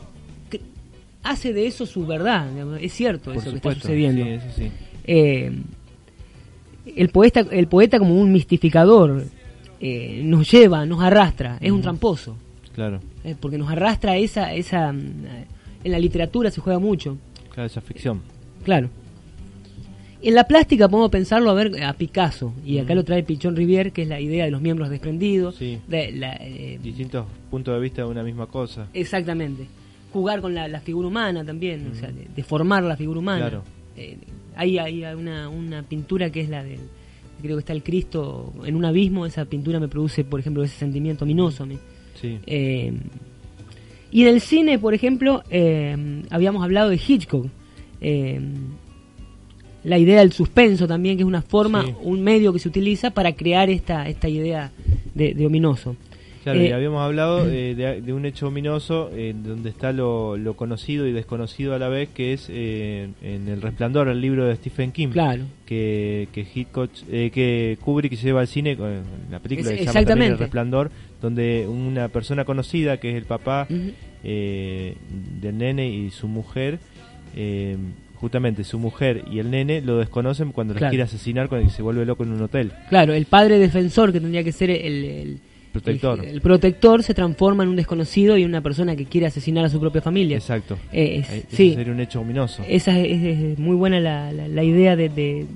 hace 1.23 1.53
de 1.53 1.69
eso 1.69 1.87
su 1.87 2.05
verdad. 2.05 2.49
Es 2.81 2.93
cierto 2.93 3.33
eso 3.33 3.51
que 3.51 3.57
está 3.59 3.75
sucediendo. 3.75 4.25
Eh, 5.05 5.53
el, 6.97 7.09
poeta, 7.11 7.47
el 7.53 7.69
poeta 7.69 8.01
como 8.01 8.21
un 8.21 8.33
mistificador 8.33 9.27
eh, 9.81 10.23
nos 10.25 10.51
lleva, 10.51 10.85
nos 10.85 11.01
arrastra, 11.05 11.59
es 11.61 11.71
un 11.71 11.81
tramposo. 11.81 12.37
Claro. 12.75 13.01
Eh, 13.25 13.35
porque 13.39 13.59
nos 13.59 13.71
arrastra 13.71 14.17
esa, 14.17 14.53
esa... 14.53 14.91
En 14.91 15.93
la 15.93 15.99
literatura 15.99 16.51
se 16.51 16.61
juega 16.61 16.79
mucho. 16.79 17.19
Claro, 17.51 17.67
esa 17.67 17.81
ficción. 17.81 18.23
Claro. 18.65 18.89
En 20.23 20.35
la 20.35 20.45
plástica 20.45 20.89
podemos 20.89 21.11
pensarlo 21.11 21.51
a 21.51 21.55
ver 21.55 21.85
a 21.85 21.93
Picasso, 21.93 22.55
y 22.65 22.79
acá 22.79 22.95
lo 22.95 23.05
trae 23.05 23.23
Pichón 23.23 23.55
Rivière, 23.55 23.93
que 23.93 24.03
es 24.03 24.09
la 24.09 24.21
idea 24.21 24.47
de 24.47 24.51
los 24.51 24.63
miembros 24.63 24.89
desprendidos. 24.89 25.59
De 25.59 26.79
Distintos 26.83 27.27
puntos 27.51 27.75
de 27.75 27.81
vista 27.81 28.03
de 28.03 28.09
una 28.09 28.23
misma 28.23 28.47
cosa. 28.47 28.89
Exactamente 28.95 29.67
jugar 30.15 30.41
con 30.41 30.55
la, 30.55 30.81
figura 30.81 31.09
humana 31.09 31.45
también, 31.45 31.91
o 31.91 31.95
sea, 31.97 32.09
de, 32.13 32.43
formar 32.45 32.85
la 32.85 32.97
figura 32.97 33.19
humana. 33.19 33.49
Claro. 33.49 33.65
Eh, 33.97 34.17
hay, 34.55 34.79
hay 34.79 35.03
una, 35.03 35.49
una 35.49 35.83
pintura 35.83 36.31
que 36.31 36.41
es 36.41 36.49
la 36.49 36.63
del, 36.63 36.79
creo 37.43 37.57
que 37.57 37.61
está 37.61 37.73
el 37.73 37.83
Cristo 37.83 38.53
en 38.65 38.77
un 38.77 38.85
abismo, 38.85 39.27
esa 39.27 39.45
pintura 39.45 39.81
me 39.81 39.89
produce, 39.89 40.23
por 40.23 40.39
ejemplo, 40.39 40.63
ese 40.63 40.79
sentimiento 40.79 41.25
ominoso 41.25 41.65
a 41.65 41.67
mí. 41.67 41.77
Sí. 42.21 42.39
Eh, 42.47 42.93
y 44.11 44.23
en 44.23 44.29
el 44.29 44.41
cine, 44.41 44.79
por 44.79 44.95
ejemplo, 44.95 45.43
eh, 45.51 46.23
habíamos 46.31 46.63
hablado 46.63 46.91
de 46.91 47.01
Hitchcock. 47.05 47.47
la 49.83 49.99
idea 49.99 50.21
del 50.21 50.33
suspenso 50.33 50.87
también, 50.87 51.17
que 51.17 51.23
es 51.23 51.27
una 51.27 51.43
forma, 51.43 51.85
un 52.03 52.23
medio 52.23 52.53
que 52.53 52.59
se 52.59 52.69
utiliza 52.69 53.11
para 53.11 53.33
crear 53.33 53.69
esta, 53.71 54.09
esta 54.09 54.29
idea 54.29 54.71
de, 55.15 55.35
de 55.35 55.47
ominoso. 55.47 55.97
Claro, 56.45 56.61
y 56.61 56.67
eh, 56.67 56.75
habíamos 56.75 57.01
hablado 57.01 57.49
eh, 57.49 57.75
de, 57.75 58.13
un 58.13 58.27
hecho 58.27 58.49
ominoso 58.49 59.11
eh, 59.15 59.35
donde 59.35 59.71
está 59.71 59.93
lo, 59.93 60.37
conocido 60.57 61.07
y 61.07 61.13
desconocido 61.13 61.75
a 61.75 61.79
la 61.79 61.89
vez, 61.89 62.11
que 62.11 62.35
es 62.35 62.51
en 62.51 63.49
El 63.49 63.63
Resplandor, 63.63 64.09
el 64.09 64.21
libro 64.21 64.45
de 64.45 64.55
Stephen 64.57 64.93
King. 64.93 65.09
Claro. 65.09 65.45
Que, 65.65 66.29
que, 66.33 66.47
Hitchcock, 66.55 66.91
que 67.09 67.79
Kubrick 67.81 68.15
se 68.17 68.27
lleva 68.27 68.43
al 68.43 68.49
cine 68.49 68.77
con 68.77 69.03
la 69.31 69.39
película 69.39 69.71
se 69.71 69.87
llama 69.87 70.05
también 70.05 70.33
El 70.33 70.39
Resplandor, 70.39 70.91
donde 71.23 71.67
una 71.67 72.09
persona 72.09 72.45
conocida, 72.45 72.99
que 72.99 73.13
es 73.13 73.17
el 73.17 73.25
papá 73.25 73.67
del 74.23 74.97
nene 75.59 75.89
y 75.89 76.11
su 76.11 76.29
mujer, 76.29 76.79
justamente 78.17 78.65
su 78.65 78.79
mujer 78.79 79.25
y 79.33 79.39
el 79.39 79.51
nene 79.51 79.81
lo 79.81 79.97
desconocen 79.97 80.53
cuando 80.53 80.75
los 80.75 80.91
quiere 80.91 81.05
asesinar 81.05 81.49
cuando 81.49 81.71
se 81.71 81.81
vuelve 81.81 82.05
loco 82.05 82.23
en 82.25 82.33
un 82.33 82.43
hotel. 82.43 82.73
Claro, 82.91 83.15
el 83.15 83.25
padre 83.25 83.59
defensor 83.59 84.13
que 84.13 84.21
tendría 84.21 84.45
que 84.45 84.53
ser 84.53 84.69
el 84.69 85.41
protector. 85.75 86.25
El, 86.25 86.41
protector 86.41 87.03
se 87.03 87.15
transforma 87.15 87.65
en 87.65 87.71
un 87.71 87.77
desconocido 87.77 88.39
y 88.39 88.45
una 88.45 88.61
persona 88.61 88.95
que 88.95 89.07
quiere 89.07 89.27
asesinar 89.27 89.65
a 89.65 89.69
su 89.69 89.81
propia 89.81 90.01
familia. 90.01 90.37
Exacto. 90.37 90.79
Eh, 90.93 91.25
eh 91.29 91.45
sí. 91.51 91.75
sería 91.75 91.93
un 91.93 92.01
hecho 92.01 92.21
ominoso. 92.21 92.63
Esa 92.69 92.99
es, 93.01 93.59
muy 93.59 93.75
buena 93.75 93.99
la, 94.01 94.33
la, 94.33 94.65
idea 94.65 94.95
de, 94.95 95.09
de, 95.09 95.47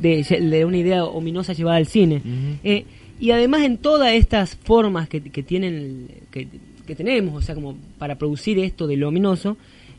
de, 0.00 0.64
una 0.64 0.78
idea 0.78 1.04
ominosa 1.04 1.52
llevada 1.52 1.78
al 1.78 1.86
cine. 1.86 2.22
Eh, 2.62 2.84
y 3.18 3.32
además 3.32 3.62
en 3.62 3.78
todas 3.78 4.12
estas 4.12 4.54
formas 4.54 5.08
que, 5.08 5.20
que 5.20 5.42
tienen 5.42 6.08
que, 6.30 6.46
que, 6.86 6.94
tenemos, 6.94 7.34
o 7.34 7.42
sea, 7.42 7.54
como 7.56 7.76
para 7.98 8.16
producir 8.16 8.58
esto 8.60 8.86
de 8.86 8.96
lo 8.96 9.08
ominoso, 9.08 9.56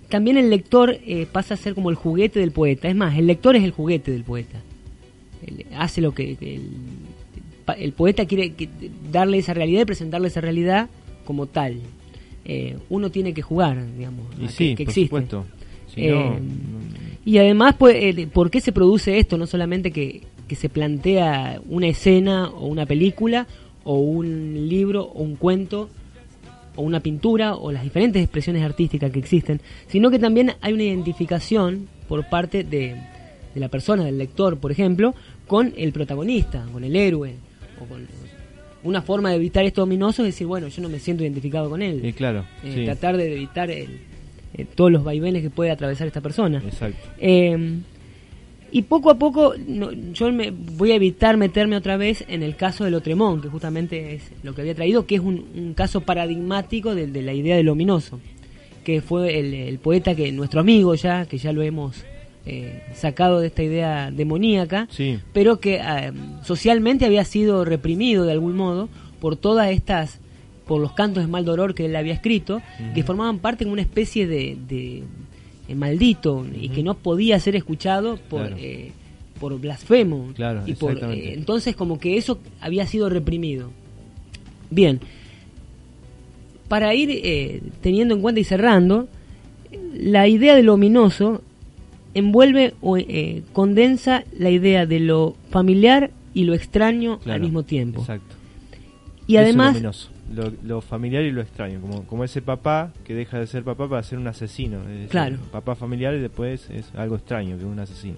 también 0.08 0.38
el 0.38 0.50
lector 0.50 0.98
eh, 1.06 1.28
pasa 1.30 1.56
a 1.56 1.58
ser 1.58 1.76
como 1.76 1.90
el 1.90 1.96
juguete 1.96 2.40
del 2.40 2.52
poeta. 2.52 2.88
Es 2.88 2.96
más, 2.96 3.18
el 3.18 3.28
lector 3.28 3.56
es 3.56 3.64
el 3.64 3.72
juguete 3.72 4.12
del 4.12 4.24
poeta. 4.24 4.62
hace 5.76 6.00
lo 6.00 6.14
que 6.14 6.38
el 6.40 6.70
poeta 7.94 8.26
quiere 8.26 8.54
darle 9.12 9.40
esa 9.40 9.54
realidad 9.54 9.82
y 9.82 9.86
presentarle 9.86 10.28
esa 10.28 10.42
realidad 10.42 10.90
como 11.26 11.48
tal. 11.48 11.80
Eh, 12.46 12.78
uno 12.90 13.10
tiene 13.10 13.34
que 13.34 13.42
jugar, 13.42 13.84
digamos, 13.98 14.28
que, 14.56 14.76
existe. 14.78 15.26
Eh, 15.96 16.40
y 17.26 17.38
además, 17.40 17.76
pues, 17.78 17.96
eh, 18.00 18.28
¿por 18.32 18.52
qué 18.52 18.62
se 18.62 18.72
produce 18.72 19.18
esto? 19.18 19.38
No 19.38 19.48
solamente 19.48 19.92
que, 19.92 20.22
que 20.48 20.56
se 20.56 20.70
plantea 20.70 21.60
una 21.68 21.88
escena 21.88 22.50
o 22.50 22.68
una 22.68 22.86
película 22.86 23.48
o 23.84 23.98
un 23.98 24.70
libro 24.70 25.04
o 25.04 25.24
un 25.24 25.36
cuento 25.36 25.90
o 26.76 26.84
una 26.84 27.00
pintura 27.00 27.56
o 27.56 27.72
las 27.72 27.84
diferentes 27.84 28.22
expresiones 28.22 28.64
artísticas 28.64 29.12
que 29.12 29.20
existen, 29.20 29.62
sino 29.88 30.12
que 30.12 30.20
también 30.20 30.54
hay 30.62 30.74
una 30.74 30.84
identificación 30.84 31.88
por 32.08 32.30
parte 32.30 32.64
de, 32.64 32.96
de 33.54 33.60
la 33.60 33.70
persona, 33.70 34.04
del 34.04 34.18
lector, 34.18 34.60
por 34.60 34.72
ejemplo, 34.72 35.16
con 35.48 35.74
el 35.78 35.94
protagonista, 35.94 36.66
con 36.72 36.84
el 36.84 36.96
héroe, 36.96 37.36
una 38.84 39.02
forma 39.02 39.30
de 39.32 39.36
evitar 39.36 39.66
esto 39.66 39.84
ominoso 39.84 40.22
es 40.24 40.28
decir, 40.28 40.48
bueno, 40.48 40.68
yo 40.68 40.82
no 40.82 40.90
me 40.90 41.00
siento 41.00 41.24
identificado 41.24 41.70
con 41.70 41.82
él. 41.82 42.14
claro. 42.16 42.46
Eh, 42.64 42.86
tratar 42.86 43.18
de 43.18 43.34
evitar 43.34 43.70
eh, 43.72 43.88
todos 44.76 44.92
los 44.92 45.04
vaivenes 45.04 45.42
que 45.42 45.50
puede 45.50 45.72
atravesar 45.72 46.08
esta 46.08 46.22
persona. 46.22 46.62
Exacto. 46.64 47.00
Eh, 47.18 47.80
y 48.72 48.82
poco 48.82 49.10
a 49.10 49.18
poco 49.18 49.54
yo 49.56 50.32
me 50.34 50.52
voy 50.52 50.92
a 50.92 50.96
evitar 50.96 51.38
meterme 51.38 51.78
otra 51.78 51.98
vez 51.98 52.26
en 52.28 52.44
el 52.44 52.56
caso 52.56 52.84
de 52.84 52.92
Lotremont, 52.92 53.42
que 53.42 53.50
justamente 53.50 54.16
es 54.16 54.32
lo 54.44 54.54
que 54.54 54.62
había 54.62 54.76
traído, 54.76 55.06
que 55.06 55.16
es 55.16 55.22
un, 55.22 55.74
caso 55.76 56.02
paradigmático 56.02 56.94
de, 56.94 57.08
la 57.22 57.34
idea 57.34 57.56
del 57.56 57.70
ominoso, 57.70 58.20
que 58.84 59.02
fue 59.02 59.40
el, 59.40 59.54
el, 59.54 59.80
poeta 59.80 60.14
que 60.14 60.32
nuestro 60.32 60.60
amigo 60.60 60.94
ya, 60.96 61.26
que 61.26 61.38
ya 61.38 61.54
lo 61.54 61.62
hemos 61.62 62.04
eh, 62.48 62.84
sacado 62.94 63.40
de 63.40 63.48
esta 63.48 63.64
idea 63.64 64.12
demoníaca, 64.12 64.88
pero 65.34 65.60
que 65.60 65.78
eh, 65.78 66.12
socialmente 66.44 67.04
había 67.04 67.26
sido 67.26 67.66
reprimido 67.66 68.24
de 68.24 68.34
algún 68.34 68.56
modo 68.56 68.88
por 69.20 69.36
todas 69.36 69.72
estas, 69.72 70.20
por 70.68 70.80
los 70.80 70.92
cantos 70.92 71.24
de 71.24 71.28
mal 71.28 71.44
dolor 71.44 71.74
que 71.74 71.86
él 71.86 71.96
había 71.96 72.14
escrito, 72.14 72.62
que 72.94 73.02
formaban 73.02 73.40
parte 73.40 73.66
de 73.66 73.72
una 73.72 73.82
especie 73.82 74.28
de, 74.28 74.60
de, 74.68 75.02
eh, 75.68 75.74
maldito 75.74 76.46
y 76.54 76.70
que 76.70 76.84
no 76.84 76.94
podía 76.94 77.40
ser 77.40 77.56
escuchado 77.56 78.18
por... 78.30 78.52
por 79.40 79.60
blasfemo 79.60 80.34
y 80.66 80.76
por 80.76 80.98
entonces 81.04 81.76
como 81.76 82.00
que 82.00 82.16
eso 82.18 82.40
había 82.62 82.86
sido 82.86 83.10
reprimido. 83.10 83.72
Bien. 84.70 85.02
Para 86.68 86.94
ir 86.94 87.62
teniendo 87.82 88.14
en 88.14 88.22
cuenta 88.22 88.40
y 88.40 88.44
cerrando 88.44 89.08
la 89.94 90.28
idea 90.28 90.56
del 90.56 90.70
ominoso 90.70 91.42
envuelve 92.16 92.74
o 92.82 92.98
eh, 92.98 93.44
condensa 93.54 94.24
la 94.38 94.50
idea 94.50 94.88
de 94.88 95.00
lo 95.00 95.36
familiar 95.52 96.10
y 96.34 96.46
lo 96.46 96.56
extraño 96.56 97.20
al 97.26 97.42
mismo 97.42 97.64
tiempo. 97.64 98.02
Exacto. 98.02 98.36
Y 99.28 99.38
además... 99.38 100.10
lo, 100.64 100.82
familiar 100.82 101.24
y 101.24 101.32
lo 101.32 101.42
extraño, 101.42 101.80
como, 101.82 102.04
como 102.06 102.24
ese 102.24 102.42
papá 102.42 102.92
que 103.04 103.14
deja 103.14 103.40
de 103.40 103.48
ser 103.48 103.64
papá 103.64 103.88
para 103.88 104.02
ser 104.02 104.18
un 104.18 104.28
asesino. 104.28 104.80
claro. 105.10 105.38
Papá 105.52 105.76
familiar 105.76 106.16
y 106.16 106.20
después 106.20 106.70
es 106.72 106.86
algo 106.96 107.16
extraño, 107.16 107.58
que 107.58 107.64
es 107.64 107.68
un 107.68 107.80
asesino. 107.80 108.16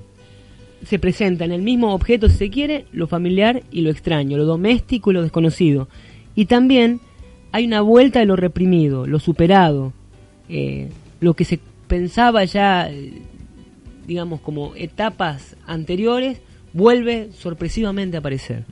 Se 0.85 0.99
presenta 0.99 1.43
en 1.43 1.51
el 1.51 1.63
mismo 1.63 1.93
objeto, 1.93 2.29
si 2.29 2.37
se 2.37 2.49
quiere, 2.51 2.85
lo 2.91 3.07
familiar 3.07 3.63
y 3.71 3.81
lo 3.81 3.89
extraño, 3.89 4.37
lo 4.37 4.45
doméstico 4.45 5.09
y 5.09 5.15
lo 5.15 5.23
desconocido. 5.23 5.87
Y 6.35 6.45
también 6.45 6.99
hay 7.51 7.65
una 7.65 7.81
vuelta 7.81 8.19
de 8.19 8.27
lo 8.27 8.35
reprimido, 8.35 9.07
lo 9.07 9.19
superado, 9.19 9.91
eh, 10.49 10.89
lo 11.19 11.33
que 11.33 11.45
se 11.45 11.59
pensaba 11.87 12.45
ya 12.45 12.89
digamos, 14.07 14.41
como 14.41 14.73
etapas 14.75 15.55
anteriores, 15.65 16.39
vuelve 16.73 17.29
sorpresivamente 17.33 18.17
a 18.17 18.19
aparecer. 18.21 18.63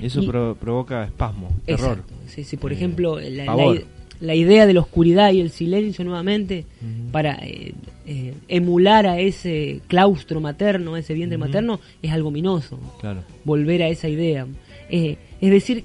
Eso 0.00 0.22
provoca 0.58 1.04
espasmo, 1.04 1.50
terror. 1.64 2.02
Sí, 2.26 2.44
sí, 2.44 2.56
por 2.56 2.72
eh, 2.72 2.76
ejemplo, 2.76 3.20
la, 3.20 3.76
la, 4.20 4.34
idea 4.34 4.66
de 4.66 4.74
la 4.74 4.80
oscuridad 4.80 5.32
y 5.32 5.40
el 5.40 5.50
silencio 5.50 6.04
nuevamente 6.04 6.66
para 7.12 7.34
eh, 7.42 7.74
eh, 8.10 8.32
emular 8.48 9.06
a 9.06 9.20
ese 9.20 9.82
claustro 9.86 10.40
materno, 10.40 10.96
ese 10.96 11.12
vientre 11.12 11.36
materno, 11.36 11.78
es 12.00 12.10
algo 12.10 12.28
ominoso. 12.28 12.78
Claro. 13.00 13.22
Volver 13.44 13.82
a 13.82 13.88
esa 13.88 14.08
idea. 14.08 14.46
Eh, 14.88 15.18
es 15.42 15.50
decir, 15.50 15.84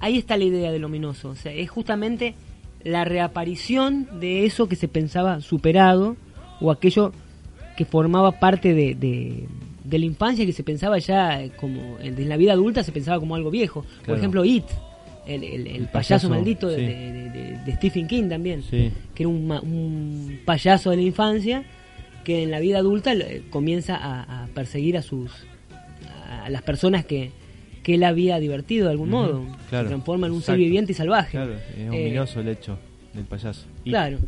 ahí 0.00 0.16
está 0.16 0.38
la 0.38 0.44
idea 0.44 0.72
del 0.72 0.84
ominoso. 0.84 1.28
O 1.28 1.36
sea, 1.36 1.52
es 1.52 1.68
justamente 1.68 2.34
la 2.84 3.04
reaparición 3.04 4.08
de 4.18 4.46
eso 4.46 4.66
que 4.66 4.76
se 4.76 4.88
pensaba 4.88 5.42
superado 5.42 6.16
o 6.60 6.70
aquello 6.70 7.12
que 7.78 7.84
formaba 7.84 8.32
parte 8.40 8.74
de, 8.74 8.96
de, 8.96 9.98
la 9.98 10.04
infancia 10.04 10.44
que 10.44 10.52
se 10.52 10.64
pensaba 10.64 10.98
ya 10.98 11.48
como 11.50 11.96
en 12.00 12.28
la 12.28 12.36
vida 12.36 12.54
adulta 12.54 12.82
se 12.82 12.90
pensaba 12.90 13.20
como 13.20 13.36
algo 13.36 13.52
viejo. 13.52 13.86
Por 14.04 14.18
ejemplo, 14.18 14.44
It, 14.44 14.64
el, 15.28 15.88
payaso, 15.92 16.28
maldito 16.28 16.66
de, 16.66 17.56
Stephen 17.76 18.08
King 18.08 18.28
también, 18.28 18.64
que 18.68 19.22
era 19.22 19.28
un, 19.28 20.40
payaso 20.44 20.90
de 20.90 20.96
la 20.96 21.02
infancia 21.02 21.62
que 22.24 22.42
en 22.42 22.50
la 22.50 22.58
vida 22.58 22.78
adulta 22.78 23.12
comienza 23.50 23.96
a, 23.96 24.48
perseguir 24.54 24.96
a 24.96 25.02
sus 25.02 25.30
a 26.44 26.50
las 26.50 26.62
personas 26.62 27.04
que, 27.04 27.30
que 27.84 27.94
él 27.94 28.02
había 28.02 28.40
divertido 28.40 28.86
de 28.86 28.90
algún 28.90 29.10
modo. 29.10 29.44
se 29.70 29.84
transforma 29.84 30.26
en 30.26 30.32
un 30.32 30.42
ser 30.42 30.56
viviente 30.56 30.90
y 30.90 30.94
salvaje. 30.96 31.30
Claro, 31.30 31.54
es 31.54 31.78
eh, 31.78 31.90
ominoso 31.90 32.40
el 32.40 32.48
hecho 32.48 32.76
del 33.14 33.24
payaso. 33.24 33.66
Claro. 33.84 34.18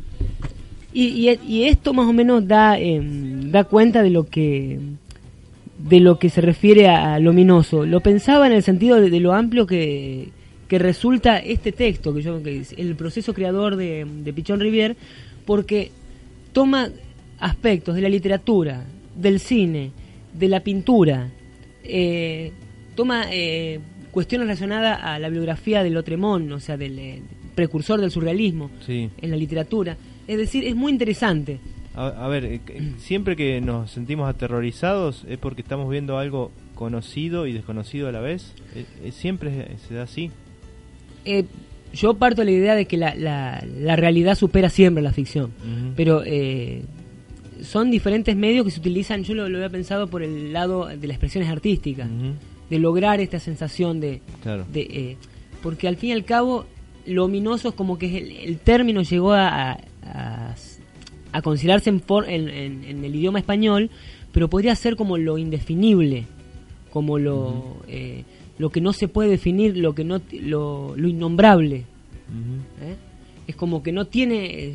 Y, 0.92 1.30
y, 1.46 1.64
esto 1.64 1.92
más 1.92 2.08
o 2.08 2.12
menos 2.12 2.46
da, 2.48 2.76
em, 2.76 3.39
da 3.50 3.64
cuenta 3.64 4.02
de 4.02 4.10
lo 4.10 4.24
que 4.24 4.78
de 5.78 6.00
lo 6.00 6.18
que 6.18 6.28
se 6.28 6.42
refiere 6.42 6.88
a, 6.88 7.18
lo 7.18 7.30
ominoso. 7.30 7.86
Lo 7.86 8.00
pensaba 8.00 8.46
en 8.46 8.52
el 8.52 8.62
sentido 8.62 9.00
de 9.00 9.20
lo 9.20 9.32
amplio 9.32 9.66
que, 9.66 10.28
que 10.70 10.78
resulta 10.78 11.38
este 11.38 11.72
texto, 11.72 12.14
que 12.14 12.22
yo 12.22 12.40
que 12.44 12.62
el 12.76 12.94
proceso 12.94 13.34
creador 13.34 13.74
de, 13.74 14.32
Pichón 14.32 14.60
Rivier, 14.60 14.96
porque 15.44 15.90
toma 16.52 16.90
aspectos 17.40 17.96
de 17.96 18.02
la 18.02 18.08
literatura, 18.08 18.84
del 19.16 19.40
cine, 19.40 19.90
de 20.32 20.46
la 20.46 20.60
pintura, 20.60 21.28
eh, 21.82 22.52
toma 22.94 23.24
eh, 23.32 23.80
cuestiones 24.12 24.46
relacionadas 24.46 25.00
a 25.02 25.18
la 25.18 25.28
biografía 25.28 25.82
de 25.82 25.90
Lotremont, 25.90 26.52
o 26.52 26.60
sea, 26.60 26.76
del 26.76 26.96
eh, 27.00 27.20
precursor 27.56 28.00
del 28.00 28.12
surrealismo 28.12 28.70
en 28.86 29.10
la 29.28 29.36
literatura. 29.36 29.96
Es 30.28 30.38
decir, 30.38 30.64
es 30.64 30.76
muy 30.76 30.92
interesante. 30.92 31.58
A, 31.94 32.28
ver, 32.28 32.60
siempre 32.98 33.34
que 33.34 33.60
nos 33.60 33.90
sentimos 33.90 34.28
aterrorizados 34.28 35.24
es 35.28 35.38
porque 35.38 35.60
estamos 35.60 35.90
viendo 35.90 36.18
algo 36.18 36.52
conocido 36.76 37.46
y 37.46 37.52
desconocido 37.52 38.08
a 38.08 38.12
la 38.12 38.20
vez. 38.20 38.54
siempre 39.10 39.76
se 39.88 39.94
da 39.94 40.04
así. 40.04 40.30
Eh, 41.24 41.44
yo 41.92 42.14
parto 42.14 42.42
de 42.42 42.46
la 42.46 42.50
idea 42.52 42.74
de 42.74 42.86
que 42.86 42.96
la, 42.96 43.14
la, 43.16 43.96
realidad 43.96 44.36
supera 44.36 44.70
siempre 44.70 45.02
la 45.02 45.12
ficción, 45.12 45.50
pero 45.96 46.22
eh, 46.24 46.82
son 47.62 47.90
diferentes 47.90 48.36
medios 48.36 48.64
que 48.64 48.70
se 48.70 48.80
utilizan, 48.80 49.24
yo 49.24 49.34
lo, 49.34 49.44
había 49.44 49.68
pensado 49.68 50.06
por 50.06 50.22
el 50.22 50.52
lado 50.52 50.86
de 50.86 51.06
las 51.06 51.16
expresiones 51.16 51.50
artísticas, 51.50 52.08
de 52.68 52.78
lograr 52.78 53.20
esta 53.20 53.40
sensación 53.40 54.00
de... 54.00 54.22
de 54.72 54.80
eh, 54.80 55.16
porque 55.62 55.88
al 55.88 55.96
fin 55.96 56.10
y 56.10 56.12
al 56.12 56.24
cabo, 56.24 56.64
lo 57.06 57.24
ominoso 57.24 57.70
es 57.70 57.74
como 57.74 57.98
que 57.98 58.44
el, 58.44 58.58
término 58.58 59.02
llegó 59.02 59.32
a, 59.32 59.78
a, 60.04 60.54
considerarse 61.42 61.90
en, 61.90 62.02
en, 62.28 62.84
en, 62.84 63.04
el 63.04 63.14
idioma 63.14 63.38
español, 63.38 63.90
pero 64.32 64.48
podría 64.48 64.74
ser 64.76 64.96
como 64.96 65.16
lo 65.18 65.38
indefinible, 65.38 66.26
como 66.90 67.18
lo 67.18 67.76
lo 68.60 68.68
que 68.68 68.82
no 68.82 68.92
se 68.92 69.08
puede 69.08 69.30
definir, 69.30 69.78
lo 69.78 69.94
que 69.94 70.04
no 70.04 70.20
lo, 70.32 70.94
innombrable. 70.98 71.76
¿Eh? 71.76 72.94
Es 73.46 73.56
como 73.56 73.82
que 73.82 73.90
no 73.90 74.06
tiene, 74.06 74.74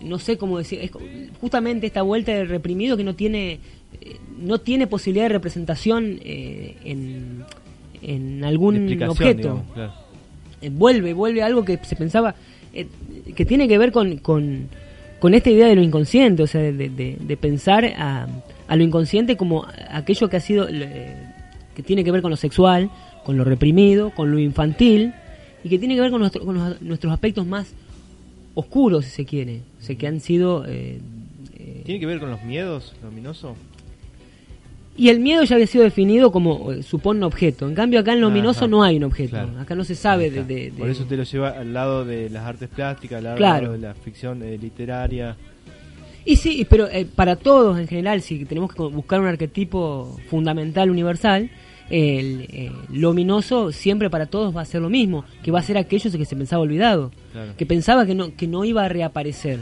no 0.00 0.18
sé 0.18 0.38
cómo 0.38 0.56
decir, 0.56 0.80
es 0.80 0.90
justamente 1.38 1.86
esta 1.86 2.00
vuelta 2.00 2.32
del 2.32 2.48
reprimido 2.48 2.96
que 2.96 3.04
no 3.04 3.14
tiene, 3.14 3.60
eh, 4.00 4.16
no 4.38 4.62
tiene 4.62 4.86
posibilidad 4.86 5.26
de 5.26 5.34
representación 5.34 6.20
eh, 6.24 6.76
en, 6.84 7.44
en, 8.00 8.42
algún 8.44 9.02
objeto. 9.02 9.62
vuelve, 10.70 11.12
vuelve 11.12 11.42
algo 11.42 11.66
que 11.66 11.76
se 11.84 11.96
pensaba, 11.96 12.34
que 12.72 13.44
tiene 13.44 13.68
que 13.68 13.76
ver 13.76 13.92
con, 13.92 14.16
con, 14.20 14.70
con, 15.26 15.34
esta 15.34 15.50
idea 15.50 15.66
de 15.66 15.74
lo 15.74 15.82
inconsciente, 15.82 16.44
o 16.44 16.46
sea, 16.46 16.60
de, 16.60 16.72
de, 16.72 17.36
pensar 17.36 17.84
a, 17.84 18.28
a, 18.68 18.76
lo 18.76 18.84
inconsciente 18.84 19.36
como 19.36 19.66
aquello 19.90 20.28
que 20.28 20.36
ha 20.36 20.40
sido 20.40 20.68
que 20.68 21.82
tiene 21.82 22.04
que 22.04 22.12
ver 22.12 22.22
con 22.22 22.30
lo 22.30 22.36
sexual, 22.36 22.90
con 23.24 23.36
lo 23.36 23.42
reprimido, 23.42 24.10
con 24.10 24.30
lo 24.30 24.38
infantil, 24.38 25.14
y 25.64 25.68
que 25.68 25.80
tiene 25.80 25.96
que 25.96 26.00
ver 26.00 26.12
con, 26.12 26.20
nuestros 26.20 27.12
aspectos 27.12 27.44
más 27.44 27.74
oscuros, 28.54 29.04
si 29.04 29.10
se 29.10 29.24
quiere, 29.24 29.62
o 29.80 29.82
sea, 29.82 29.96
que 29.96 30.06
han 30.06 30.20
sido... 30.20 30.64
Eh, 30.64 31.00
eh, 31.58 31.82
¿Tiene 31.84 31.98
que 31.98 32.06
ver 32.06 32.20
con 32.20 32.30
los 32.30 32.42
miedos, 32.44 32.94
lo 33.02 33.08
ominoso? 33.08 33.56
Y 34.96 35.10
el 35.10 35.20
miedo 35.20 35.44
ya 35.44 35.56
había 35.56 35.66
sido 35.66 35.84
definido 35.84 36.32
como 36.32 36.72
eh, 36.72 36.82
supone 36.82 37.18
un 37.18 37.24
objeto. 37.24 37.68
En 37.68 37.74
cambio, 37.74 38.00
acá 38.00 38.14
en 38.14 38.20
lo 38.20 38.28
ominoso 38.28 38.66
no 38.66 38.82
hay 38.82 38.96
un 38.96 39.04
objeto. 39.04 39.36
Acá 39.58 39.74
no 39.74 39.84
se 39.84 39.94
sabe 39.94 40.30
de, 40.30 40.72
Por 40.76 40.88
eso 40.88 41.04
te 41.04 41.16
lo 41.16 41.22
lleva 41.24 41.50
al 41.50 41.72
lado 41.72 42.04
de 42.04 42.30
las 42.30 42.44
artes 42.44 42.68
plásticas, 42.68 43.24
al 43.24 43.40
lado 43.40 43.72
de 43.72 43.78
la 43.78 43.94
ficción 43.94 44.40
literaria. 44.40 45.36
Y 46.24 46.36
sí, 46.36 46.66
pero 46.68 46.88
para 47.14 47.36
todos 47.36 47.78
en 47.78 47.86
general, 47.86 48.20
si 48.20 48.44
tenemos 48.46 48.72
que 48.72 48.82
buscar 48.82 49.20
un 49.20 49.26
arquetipo 49.26 50.16
fundamental, 50.28 50.90
universal, 50.90 51.50
el, 51.90 52.46
eh, 52.50 52.72
lo 52.92 53.10
ominoso 53.10 53.72
siempre 53.72 54.10
para 54.10 54.26
todos 54.26 54.56
va 54.56 54.62
a 54.62 54.64
ser 54.64 54.80
lo 54.82 54.90
mismo, 54.90 55.24
que 55.42 55.50
va 55.50 55.60
a 55.60 55.62
ser 55.62 55.78
aquello 55.78 56.10
que 56.10 56.24
se 56.24 56.36
pensaba 56.36 56.62
olvidado, 56.62 57.10
que 57.56 57.66
pensaba 57.66 58.06
que 58.06 58.14
no, 58.14 58.34
que 58.34 58.46
no 58.46 58.64
iba 58.64 58.84
a 58.84 58.88
reaparecer. 58.88 59.60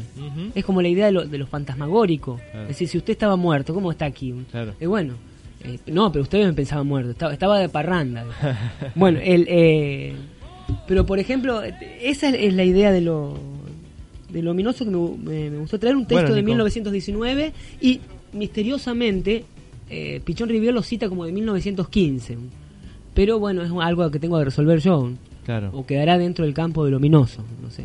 Es 0.55 0.65
como 0.65 0.81
la 0.81 0.89
idea 0.89 1.07
de 1.07 1.13
lo, 1.13 1.25
de 1.25 1.45
fantasmagórico. 1.47 2.41
Es 2.63 2.69
decir, 2.69 2.89
si 2.89 2.99
usted 2.99 3.13
estaba 3.13 3.37
muerto, 3.37 3.75
¿cómo 3.75 3.91
está 3.91 4.07
aquí? 4.07 4.35
Eh, 4.81 4.87
bueno, 4.87 5.15
eh, 5.65 5.79
no, 5.87 6.11
pero 6.13 6.23
usted 6.23 6.45
me 6.45 6.53
pensaba 6.53 6.83
muerto, 6.83 7.11
estaba, 7.11 7.33
estaba 7.33 7.59
de 7.59 7.69
parranda. 7.69 8.25
bueno, 8.95 9.19
el, 9.23 10.17
pero 10.87 11.05
por 11.05 11.19
ejemplo, 11.19 11.63
esa 12.01 12.29
es 12.29 12.55
la 12.55 12.65
idea 12.65 12.91
de 12.91 13.01
lo, 13.01 13.35
de 14.31 14.43
lo 14.43 14.53
ominoso 14.53 14.85
que 14.85 14.91
me, 14.91 15.51
me, 15.51 15.59
gustó 15.59 15.79
traer 15.79 15.97
un 15.97 16.07
texto 16.07 16.35
de 16.35 16.43
1919 16.43 17.53
y 17.81 18.01
misteriosamente 18.33 19.45
eh, 19.91 20.21
Pichón 20.25 20.49
Rivier 20.49 20.75
lo 20.75 20.83
cita 20.83 21.09
como 21.09 21.25
de 21.25 21.33
1915. 21.33 22.39
Pero 23.15 23.39
bueno, 23.39 23.63
es 23.63 23.71
algo 23.81 24.11
que 24.11 24.19
tengo 24.19 24.39
que 24.39 24.45
resolver 24.45 24.81
yo. 24.81 25.11
Claro. 25.45 25.71
O 25.73 25.87
quedará 25.87 26.19
dentro 26.19 26.45
del 26.45 26.55
campo 26.55 26.85
del 26.85 26.95
ominoso, 26.95 27.45
no 27.63 27.71
sé. 27.71 27.85